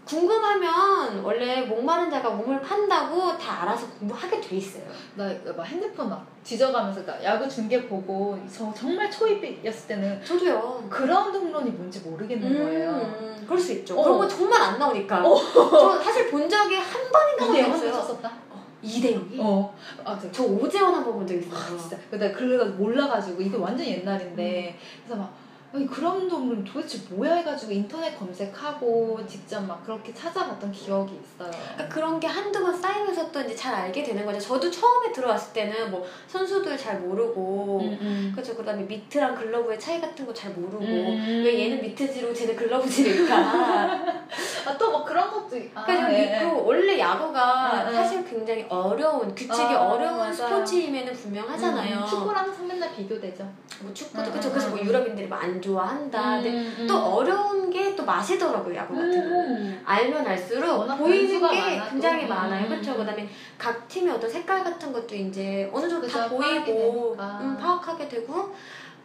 궁금하면 0.05 0.75
원래 1.23 1.63
목마른 1.63 2.11
자가 2.11 2.31
몸을 2.31 2.61
판다고 2.61 3.37
다 3.37 3.63
알아서 3.63 3.87
공부하게 3.99 4.41
돼 4.41 4.57
있어요. 4.57 4.85
나 5.17 5.25
막 5.57 5.65
핸드폰 5.67 6.09
막 6.09 6.27
뒤져가면서 6.45 7.03
그러니까 7.03 7.25
야구 7.25 7.49
중계 7.49 7.87
보고 7.87 8.39
저 8.51 8.73
정말 8.75 9.11
초입이었을 9.11 9.89
때는 9.89 10.25
저도요. 10.25 10.87
그라운드 10.89 11.37
홈런이 11.37 11.71
뭔지 11.71 12.01
모르겠는 12.01 12.59
거예요. 12.65 12.91
음, 12.91 13.45
그럴 13.47 13.59
수 13.59 13.73
있죠. 13.73 13.99
어. 13.99 14.03
그런 14.05 14.19
거 14.19 14.29
정말 14.29 14.61
안 14.63 14.79
나오니까. 14.79 15.23
저 15.23 16.01
사실 16.03 16.31
본 16.31 16.49
적이 16.49 16.77
한 16.77 17.01
번인가 17.13 17.45
이대 17.45 17.53
만 17.53 17.57
영을 17.61 17.73
없어요. 17.75 17.93
쳤었다. 17.93 18.33
이대영이? 18.85 19.37
어. 19.39 19.73
아. 20.05 20.19
저 20.33 20.43
오재원 20.43 20.93
한 20.95 21.05
번 21.05 21.15
본 21.15 21.27
적 21.27 21.35
있어요. 21.37 21.55
아, 21.55 21.79
진짜. 21.79 21.97
근데 22.11 22.33
그래가 22.33 22.65
몰라가지고 22.65 23.41
이게 23.41 23.57
완전 23.57 23.87
옛날인데 23.87 24.77
그래서 25.05 25.21
막 25.21 25.33
아니 25.75 25.87
그라운드 25.87 26.35
홈런 26.35 26.63
도대체 26.65 26.99
뭐야 27.11 27.37
해가지고 27.37 27.73
인터넷 27.73 28.19
검색하고 28.19 29.19
직접 29.27 29.61
막 29.63 29.83
그렇게 29.85 30.13
찾아봤던 30.13 30.71
기억이 30.71 31.15
있어요. 31.15 31.51
그러니까 31.51 31.89
그런 31.89 32.21
게 32.21 32.27
한두 32.27 32.61
번 32.63 32.79
쌓이면서 32.79 33.33
또 33.33 33.41
이제 33.41 33.57
잘 33.57 33.75
알게 33.75 34.03
되는 34.03 34.27
거죠. 34.27 34.39
저도 34.39 34.71
처음에 34.71 35.11
들어왔을 35.13 35.53
때는 35.55 35.91
뭐 35.91 36.07
선수들 36.29 36.77
잘 36.77 37.01
모르고 37.01 37.81
음, 38.01 38.31
그렇죠. 38.35 38.55
그 38.55 38.63
다음에 38.63 38.83
미트랑 38.83 39.35
글러브의 39.35 39.81
차이 39.81 39.99
같은 40.01 40.27
거 40.27 40.33
잘 40.35 40.51
모르고 40.53 40.85
음. 40.85 41.43
왜 41.45 41.59
얘는 41.65 41.81
미트지로 41.83 42.33
쟤는 42.35 42.57
글러브지일까? 42.57 43.33
아 44.67 44.79
또 44.79 44.91
뭐 44.91 45.05
그런 45.05 45.31
것도 45.31 45.57
아, 45.75 45.85
그러니까 45.85 46.13
예, 46.13 46.37
예. 46.37 46.39
그 46.41 46.63
원래 46.65 46.99
야구가 46.99 47.83
응, 47.85 47.89
응. 47.89 47.95
사실 47.95 48.25
굉장히 48.25 48.65
어려운 48.69 49.35
규칙이 49.35 49.53
아, 49.75 49.89
어려운 49.89 50.17
맞아요. 50.19 50.33
스포츠임에는 50.33 51.13
분명하잖아요. 51.13 51.99
음, 52.01 52.07
축구랑 52.07 52.53
맨날 52.69 52.95
비교되죠. 52.95 53.49
뭐 53.81 53.93
축구도 53.93 54.25
응, 54.25 54.31
그렇죠. 54.31 54.49
응, 54.49 54.53
그래서 54.53 54.71
뭐 54.71 54.79
응. 54.79 54.85
유럽인들이 54.87 55.27
뭐안 55.27 55.61
좋아한다. 55.63 56.41
근데 56.43 56.51
음, 56.51 56.87
또 56.87 56.97
어려운 56.99 57.71
게 57.71 57.93
또 57.97 58.05
맛이더라고요 58.05 58.75
야구 58.75 58.95
같은 58.95 59.31
거. 59.31 59.37
음. 59.37 59.83
알면 59.85 60.27
알수록 60.27 60.87
보이는 60.99 61.29
게 61.29 61.39
많아, 61.39 61.85
또. 61.85 61.91
굉장히 61.91 62.25
음, 62.25 62.29
많아요. 62.29 62.65
음, 62.65 62.69
그렇죠. 62.69 62.93
음. 62.93 62.97
그다음에 62.99 63.29
각 63.59 63.89
팀의 63.89 64.15
어떤 64.15 64.29
색깔 64.31 64.65
같은 64.65 64.93
것도 64.93 65.15
이제 65.15 65.69
어느 65.73 65.89
정도 65.89 66.07
다 66.07 66.29
보이고. 66.29 67.17
음, 67.19 67.57
파악하게 67.59 68.09
되고 68.09 68.55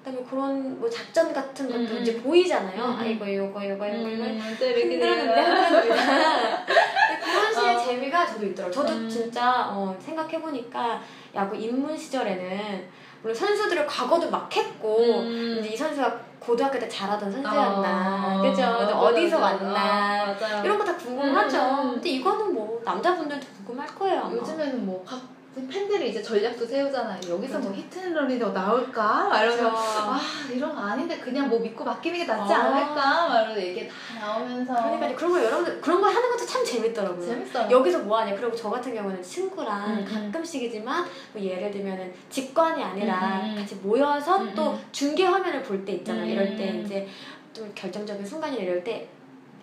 그다음에 0.03 0.25
그런 0.29 0.79
뭐 0.79 0.89
작전 0.89 1.31
같은 1.33 1.67
것도 1.67 1.79
음, 1.79 1.97
음. 1.97 2.01
이제 2.01 2.17
보이잖아요. 2.21 2.83
음, 2.83 2.89
음. 2.91 2.97
아 2.99 3.03
이거 3.05 3.33
요거 3.33 3.69
요거 3.69 3.69
요거 3.69 3.87
이걸 3.87 4.27
음, 4.27 4.39
흔들었는데 4.39 4.81
흔들었는데 4.81 5.89
근데 6.67 7.31
그런 7.33 7.53
식의 7.53 7.75
어. 7.75 7.79
재미가 7.85 8.25
저도 8.25 8.45
있더라고요. 8.47 8.71
저도 8.73 8.93
음. 8.93 9.09
진짜 9.09 9.67
어, 9.69 9.95
생각해 9.99 10.39
보니까 10.41 11.01
야구 11.35 11.55
입문 11.55 11.97
시절에는 11.97 12.97
물론 13.21 13.35
선수들의 13.35 13.85
과거도 13.87 14.29
막 14.29 14.55
했고 14.55 15.19
음. 15.19 15.55
근데 15.55 15.69
이 15.69 15.75
선수가 15.77 16.26
고등학교 16.39 16.79
때 16.79 16.87
잘하던 16.87 17.31
선수였나 17.31 18.37
어, 18.37 18.41
그죠? 18.41 18.55
근데 18.77 18.93
맞아, 18.93 18.99
어디서 18.99 19.39
맞아. 19.39 19.55
왔나 19.65 19.79
아, 19.79 20.25
맞아요. 20.39 20.63
이런 20.63 20.77
거 20.77 20.85
다 20.85 20.95
궁금하죠. 20.95 21.57
음. 21.59 21.91
근데 21.95 22.09
이거는 22.09 22.53
뭐 22.53 22.81
남자분들도 22.85 23.45
궁금할 23.57 23.87
거예요. 23.95 24.21
아마. 24.21 24.31
요즘에는 24.35 24.85
뭐 24.85 25.03
각 25.05 25.19
팬들이 25.65 26.09
이제 26.09 26.21
전략도 26.21 26.65
세우잖아요. 26.65 27.19
여기서 27.29 27.57
뭐. 27.59 27.71
히트앤런이 27.73 28.37
더 28.37 28.51
나올까? 28.51 29.27
막 29.29 29.41
이러면서 29.41 29.69
그죠. 29.71 29.79
아 29.79 30.19
이런 30.53 30.75
거 30.75 30.81
아닌데 30.81 31.17
그냥 31.17 31.49
뭐 31.49 31.59
믿고 31.59 31.83
맡기는 31.83 32.19
게 32.19 32.25
낫지 32.25 32.53
아. 32.53 32.57
않을까? 32.65 33.27
막 33.27 33.35
이러면서 33.41 33.61
얘기 33.61 33.87
다 33.87 33.93
나오면서 34.19 34.73
그러니까 34.73 35.15
그런 35.15 35.31
거 35.31 35.43
여러분들 35.43 35.81
그런 35.81 36.01
거 36.01 36.07
하는 36.07 36.29
것도 36.29 36.45
참 36.45 36.63
재밌더라고요. 36.63 37.25
재밌어요. 37.25 37.71
여기서 37.71 37.99
뭐 37.99 38.19
하냐? 38.19 38.35
그리고 38.35 38.55
저 38.55 38.69
같은 38.69 38.93
경우는 38.93 39.23
친구랑 39.23 39.85
음, 39.91 40.05
음. 40.07 40.31
가끔씩이지만 40.31 41.05
뭐 41.33 41.41
예를 41.41 41.71
들면은 41.71 42.13
직관이 42.29 42.83
아니라 42.83 43.41
음, 43.43 43.51
음. 43.51 43.55
같이 43.55 43.75
모여서 43.75 44.37
음, 44.37 44.53
또 44.55 44.71
음. 44.73 44.79
중계 44.91 45.25
화면을 45.25 45.63
볼 45.63 45.83
때 45.85 45.93
있잖아. 45.93 46.21
음. 46.21 46.27
이럴 46.27 46.55
때 46.55 46.81
이제 46.83 47.07
좀 47.53 47.71
결정적인 47.73 48.25
순간이 48.25 48.57
이럴 48.57 48.83
때 48.83 49.07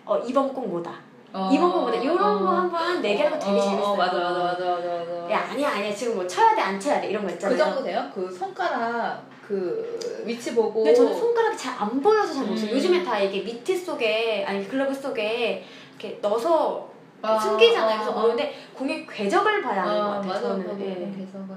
어, 0.05 0.17
이번 0.19 0.53
공 0.53 0.67
뭐다. 0.67 1.04
어, 1.35 1.49
이번 1.51 1.71
공 1.71 1.81
뭐다. 1.81 1.97
이런 1.97 2.17
어. 2.17 2.39
거 2.39 2.47
한번 2.49 3.01
내기하는 3.01 3.37
거 3.37 3.45
되게 3.45 3.57
어, 3.57 3.61
재밌어요. 3.61 3.83
어, 3.83 3.95
맞아 3.97 4.13
맞아 4.17 4.39
맞아 4.39 4.65
맞아 4.65 4.87
맞아. 4.87 5.31
야 5.31 5.47
아니야 5.51 5.69
아니야 5.69 5.93
지금 5.93 6.15
뭐 6.15 6.25
쳐야 6.25 6.55
돼 6.55 6.61
안 6.61 6.79
쳐야 6.79 7.01
돼 7.01 7.09
이런 7.09 7.25
거 7.25 7.29
있잖아요. 7.31 7.57
그 7.57 7.63
정도 7.63 7.83
돼요? 7.83 8.09
그 8.13 8.31
손가락 8.31 9.21
그 9.45 9.99
위치 10.25 10.55
보고. 10.55 10.75
근데 10.83 10.93
저는 10.93 11.13
손가락이 11.13 11.57
잘 11.57 11.75
안 11.77 12.01
보여서 12.01 12.33
잘 12.33 12.45
못해요. 12.45 12.71
음. 12.71 12.75
요즘에 12.75 13.03
다 13.03 13.19
이게 13.19 13.41
미트 13.41 13.77
속에 13.77 14.45
아니 14.47 14.65
글러브 14.67 14.93
속에 14.93 15.65
이렇게 15.99 16.17
넣어서 16.21 16.89
아, 17.21 17.37
숨기잖아요. 17.39 17.95
아, 17.95 17.97
그래서 18.03 18.11
아. 18.11 18.21
모르는데 18.21 18.53
공의 18.73 19.05
궤적을 19.05 19.61
봐야 19.61 19.81
하는 19.83 19.93
것 19.95 20.01
아, 20.01 20.09
같아요. 20.15 20.27
맞아 20.29 20.41
저는. 20.41 20.67
맞아 20.67 20.79
예. 20.79 20.93
개성을. 21.17 21.49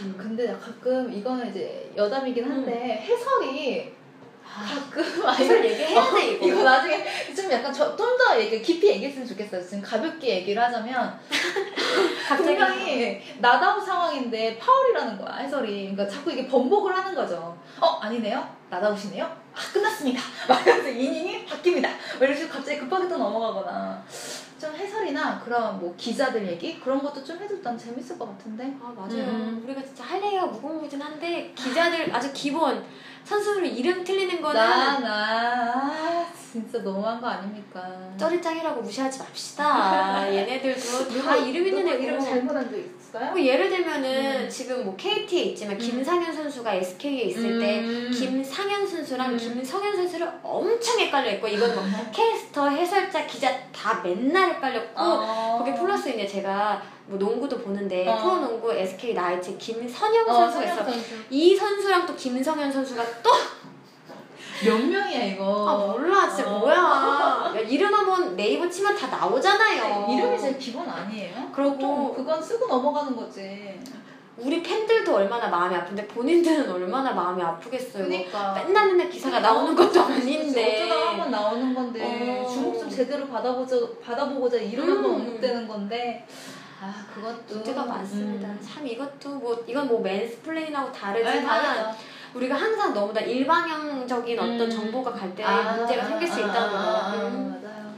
음. 0.00 0.14
근데 0.16 0.46
가끔 0.58 1.12
이거는 1.12 1.50
이제 1.50 1.90
여담이긴 1.96 2.44
한데 2.50 3.04
해설이 3.06 3.92
아, 3.98 4.03
가끔 4.62 5.28
해설 5.34 5.64
얘기해야 5.64 6.12
돼 6.12 6.26
이거. 6.32 6.46
이거 6.46 6.62
나중에 6.62 7.04
좀 7.34 7.50
약간 7.50 7.72
좀더 7.72 8.40
얘기 8.40 8.62
깊이 8.62 8.88
얘기했으면 8.88 9.26
좋겠어요. 9.26 9.60
지금 9.62 9.82
가볍게 9.82 10.36
얘기를 10.36 10.62
하자면 10.62 11.18
갑자기 12.28 12.56
분명히 12.56 13.22
나다우 13.38 13.80
상황인데 13.80 14.58
파울이라는 14.58 15.18
거야 15.18 15.36
해설이. 15.36 15.90
그러니까 15.90 16.08
자꾸 16.08 16.30
이게 16.30 16.46
번복을 16.46 16.94
하는 16.96 17.14
거죠. 17.14 17.58
어 17.80 17.86
아니네요. 18.00 18.46
나다우시네요. 18.70 19.24
아 19.24 19.72
끝났습니다. 19.72 20.20
막 20.48 20.64
이러면서 20.64 20.88
이닝이 20.90 21.46
바뀝니다. 21.46 21.82
막 21.82 22.22
이런 22.22 22.34
식으로 22.34 22.52
갑자기 22.54 22.78
급하게 22.78 23.08
또 23.08 23.16
넘어가거나 23.18 24.04
좀 24.60 24.74
해설이나 24.74 25.40
그런 25.44 25.78
뭐 25.78 25.94
기자들 25.96 26.46
얘기 26.46 26.80
그런 26.80 27.02
것도 27.02 27.22
좀 27.22 27.38
해도 27.42 27.60
난 27.60 27.76
재밌을 27.76 28.18
것 28.18 28.26
같은데. 28.26 28.72
아 28.82 28.92
맞아요. 28.96 29.24
음. 29.24 29.62
우리가 29.64 29.82
진짜 29.82 30.04
할 30.04 30.22
얘기가 30.24 30.46
무궁무진한데 30.46 31.52
기자들 31.54 32.14
아주 32.14 32.32
기본 32.32 32.84
선수들 33.24 33.66
이름 33.66 34.04
틀리는 34.04 34.40
거는 34.40 34.60
나, 34.60 34.98
나, 35.00 36.26
진짜 36.52 36.78
너무한 36.80 37.20
거 37.20 37.26
아닙니까? 37.26 37.82
쩌리짱이라고 38.18 38.82
무시하지 38.82 39.18
맙시다. 39.18 40.28
얘네들도 40.32 41.22
다 41.22 41.36
이름 41.36 41.66
있는 41.66 41.88
애고. 41.88 42.02
이름 42.02 42.20
잘못한 42.20 42.70
적 42.70 42.76
있어요? 42.78 43.30
뭐 43.30 43.40
예를 43.40 43.70
들면은 43.70 44.44
음. 44.44 44.48
지금 44.48 44.84
뭐 44.84 44.94
KT에 44.96 45.40
있지만 45.42 45.74
음. 45.74 45.78
김상현 45.78 46.32
선수가 46.34 46.74
SK에 46.74 47.22
있을 47.24 47.58
때 47.58 47.80
음. 47.80 48.10
김상현 48.12 48.86
선수랑 48.86 49.32
음. 49.32 49.36
김성현 49.36 49.96
선수를 49.96 50.30
엄청 50.42 51.00
헷갈려 51.00 51.30
했고 51.30 51.48
이건 51.48 51.74
뭐 51.74 51.84
캐스터, 52.12 52.68
해설자, 52.68 53.26
기자 53.26 53.50
다 53.72 54.00
맨날 54.02 54.50
헷갈렸고 54.50 55.00
어. 55.00 55.56
거기 55.58 55.74
플러스 55.74 56.10
이제 56.10 56.26
제가 56.26 56.82
뭐 57.06 57.18
농구도 57.18 57.58
보는데 57.58 58.08
어. 58.08 58.16
프로농구 58.16 58.72
SK 58.72 59.14
나이츠 59.14 59.56
김선영 59.58 60.28
어, 60.28 60.32
선수가 60.32 60.64
있어. 60.64 60.84
선수. 60.84 61.14
이 61.30 61.54
선수랑 61.56 62.06
또 62.06 62.14
김성현 62.16 62.72
선수가 62.72 63.04
또 63.22 63.30
몇 64.64 64.78
명이야 64.78 65.24
이거? 65.24 65.68
아 65.68 65.92
몰라 65.92 66.28
진짜 66.28 66.48
어. 66.50 66.58
뭐야 66.60 66.76
야, 67.56 67.60
이름 67.60 67.92
한번 67.92 68.36
네이버 68.36 68.68
치면 68.70 68.96
다 68.96 69.08
나오잖아요 69.08 70.06
이름이 70.10 70.38
제일 70.38 70.58
기본 70.58 70.88
아니에요? 70.88 71.50
그러고 71.52 71.78
좀 71.78 72.14
그건 72.14 72.40
쓰고 72.40 72.66
넘어가는 72.68 73.16
거지. 73.16 73.80
우리 74.36 74.62
팬들도 74.62 75.14
얼마나 75.14 75.48
마음이 75.48 75.74
아픈데 75.76 76.06
본인들은 76.08 76.70
얼마나 76.70 77.12
마음이 77.12 77.40
아프겠어요 77.42 78.04
그러니까. 78.04 78.52
맨날 78.54 78.88
맨날 78.88 79.08
기사가 79.10 79.40
나오는 79.40 79.74
것도 79.76 80.00
아닌데 80.00 80.86
어쩌다 80.88 81.10
한번 81.10 81.30
나오는 81.30 81.74
건데 81.74 82.42
어. 82.44 82.48
주목 82.48 82.78
좀 82.78 82.88
제대로 82.90 83.26
받아보자 83.28 83.76
받아보고자 84.04 84.56
이름 84.56 84.88
음. 84.88 84.96
한번 84.96 85.10
언급되는 85.12 85.68
건데 85.68 86.26
아 86.84 87.06
그것도 87.14 87.54
문제가 87.54 87.84
많습니다 87.86 88.48
음. 88.48 88.60
참 88.62 88.86
이것도 88.86 89.30
뭐 89.36 89.64
이건 89.66 89.88
뭐 89.88 90.00
맨스플레인하고 90.02 90.92
네, 90.92 90.98
다르지만 90.98 91.46
다르죠. 91.62 91.96
우리가 92.34 92.54
항상 92.56 92.92
너무나 92.92 93.20
일방향적인 93.20 94.38
어떤 94.38 94.60
음. 94.60 94.70
정보가 94.70 95.12
갈 95.12 95.34
때 95.34 95.42
아, 95.42 95.76
문제가 95.76 96.04
생길 96.04 96.28
수 96.28 96.34
아, 96.34 96.38
있다는 96.40 96.76
아, 96.76 96.82
거 96.82 96.96
아, 96.96 97.14
음. 97.28 97.62
맞아요. 97.62 97.94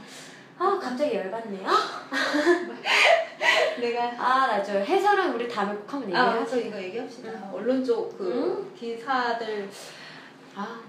아 0.59 0.79
갑자기 0.81 1.15
열받네요 1.15 1.67
내가 3.81 4.03
아나 4.17 4.63
저 4.63 4.73
해설은 4.79 5.33
우리 5.33 5.47
다음에 5.47 5.75
꼭 5.75 5.93
한번 5.93 6.15
아, 6.15 6.29
얘기해요 6.29 6.45
그래서 6.45 6.57
이거 6.67 6.81
얘기합시다. 6.81 7.51
언론 7.53 7.83
쪽 7.83 8.17
그 8.17 8.73
기사들 8.77 9.69
아 10.55 10.79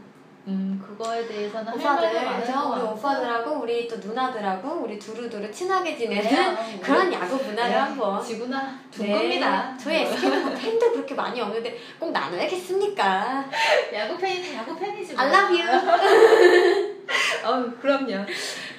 음 0.49 0.83
그거에 0.83 1.27
대해서는 1.27 1.67
할 1.69 1.75
오빠들? 1.79 2.15
것 2.15 2.71
우리. 2.75 2.83
오빠들하고 2.83 3.51
우리 3.61 3.87
또 3.87 3.97
누나들하고 3.99 4.81
우리 4.83 4.99
두루두루 4.99 5.51
친하게 5.53 5.95
지내는 5.97 6.23
네, 6.25 6.81
그런 6.83 7.13
야구 7.13 7.37
문화를 7.37 7.71
네, 7.71 7.77
한번 7.77 8.25
지구나 8.25 8.79
두 8.91 9.03
네. 9.03 9.13
겁니다. 9.13 9.77
저희 9.79 10.03
SK는 10.05 10.45
뭐 10.47 10.55
팬도 10.55 10.91
그렇게 10.93 11.15
많이 11.15 11.39
없는데 11.39 11.79
꼭 12.01 12.13
나눠야겠습니까? 12.13 13.45
야구 13.93 14.17
팬이 14.17 14.43
다 14.55 14.61
야구 14.61 14.75
팬이지. 14.79 15.13
뭐. 15.13 15.23
I 15.23 15.29
love 15.35 15.61
you. 15.61 16.99
어 17.45 17.71
그럼요. 17.81 18.25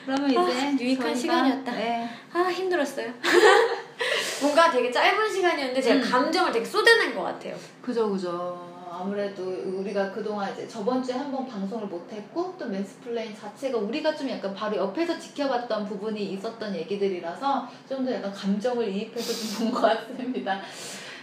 그러면 0.05 0.29
이제 0.29 0.39
아, 0.39 0.71
유익한 0.79 1.13
저희가- 1.13 1.17
시간이었다. 1.17 1.71
네. 1.73 2.09
아 2.33 2.39
힘들었어요. 2.49 3.13
뭔가 4.41 4.71
되게 4.71 4.91
짧은 4.91 5.31
시간이었는데 5.31 5.79
제가 5.81 5.95
음. 6.03 6.11
감정을 6.11 6.51
되게 6.51 6.65
쏟아낸 6.65 7.13
것 7.13 7.21
같아요. 7.23 7.55
그죠 7.83 8.09
그죠. 8.09 8.78
아무래도 8.99 9.43
우리가 9.43 10.11
그동안 10.11 10.51
이제 10.53 10.67
저번 10.67 11.01
주에 11.03 11.15
한 11.15 11.31
번 11.31 11.47
방송을 11.47 11.87
못했고 11.87 12.55
또 12.57 12.65
mansplain 12.65 13.35
자체가 13.35 13.77
우리가 13.77 14.15
좀 14.15 14.29
약간 14.29 14.53
바로 14.53 14.77
옆에서 14.77 15.17
지켜봤던 15.19 15.85
부분이 15.85 16.33
있었던 16.33 16.75
얘기들이라서 16.75 17.67
좀 17.87 18.05
더 18.05 18.13
약간 18.13 18.31
감정을 18.33 18.87
이입해서 18.89 19.31
좀 19.33 19.71
본 19.71 19.81
것 19.81 19.81
같습니다. 19.81 20.59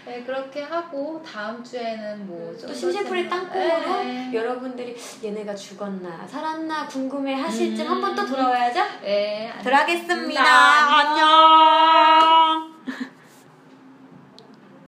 네 0.06 0.22
그렇게 0.22 0.62
하고 0.62 1.20
다음 1.20 1.64
주에는 1.64 2.26
뭐 2.28 2.46
또 2.46 2.59
좀 2.59 2.72
심심풀이 2.72 3.28
더 3.28 3.36
땅콩으로 3.40 4.04
네. 4.04 4.30
여러분들이 4.32 4.96
얘네가 5.24 5.52
죽었나 5.56 6.24
살았나 6.28 6.86
궁금해 6.86 7.34
하실 7.34 7.74
쯤 7.74 7.86
음. 7.86 7.90
한번 7.90 8.14
또 8.14 8.24
돌아와야죠? 8.24 8.80
네, 9.02 9.52
들어가겠습니다. 9.64 10.40
안녕. 10.40 11.18
안녕. 11.18 13.15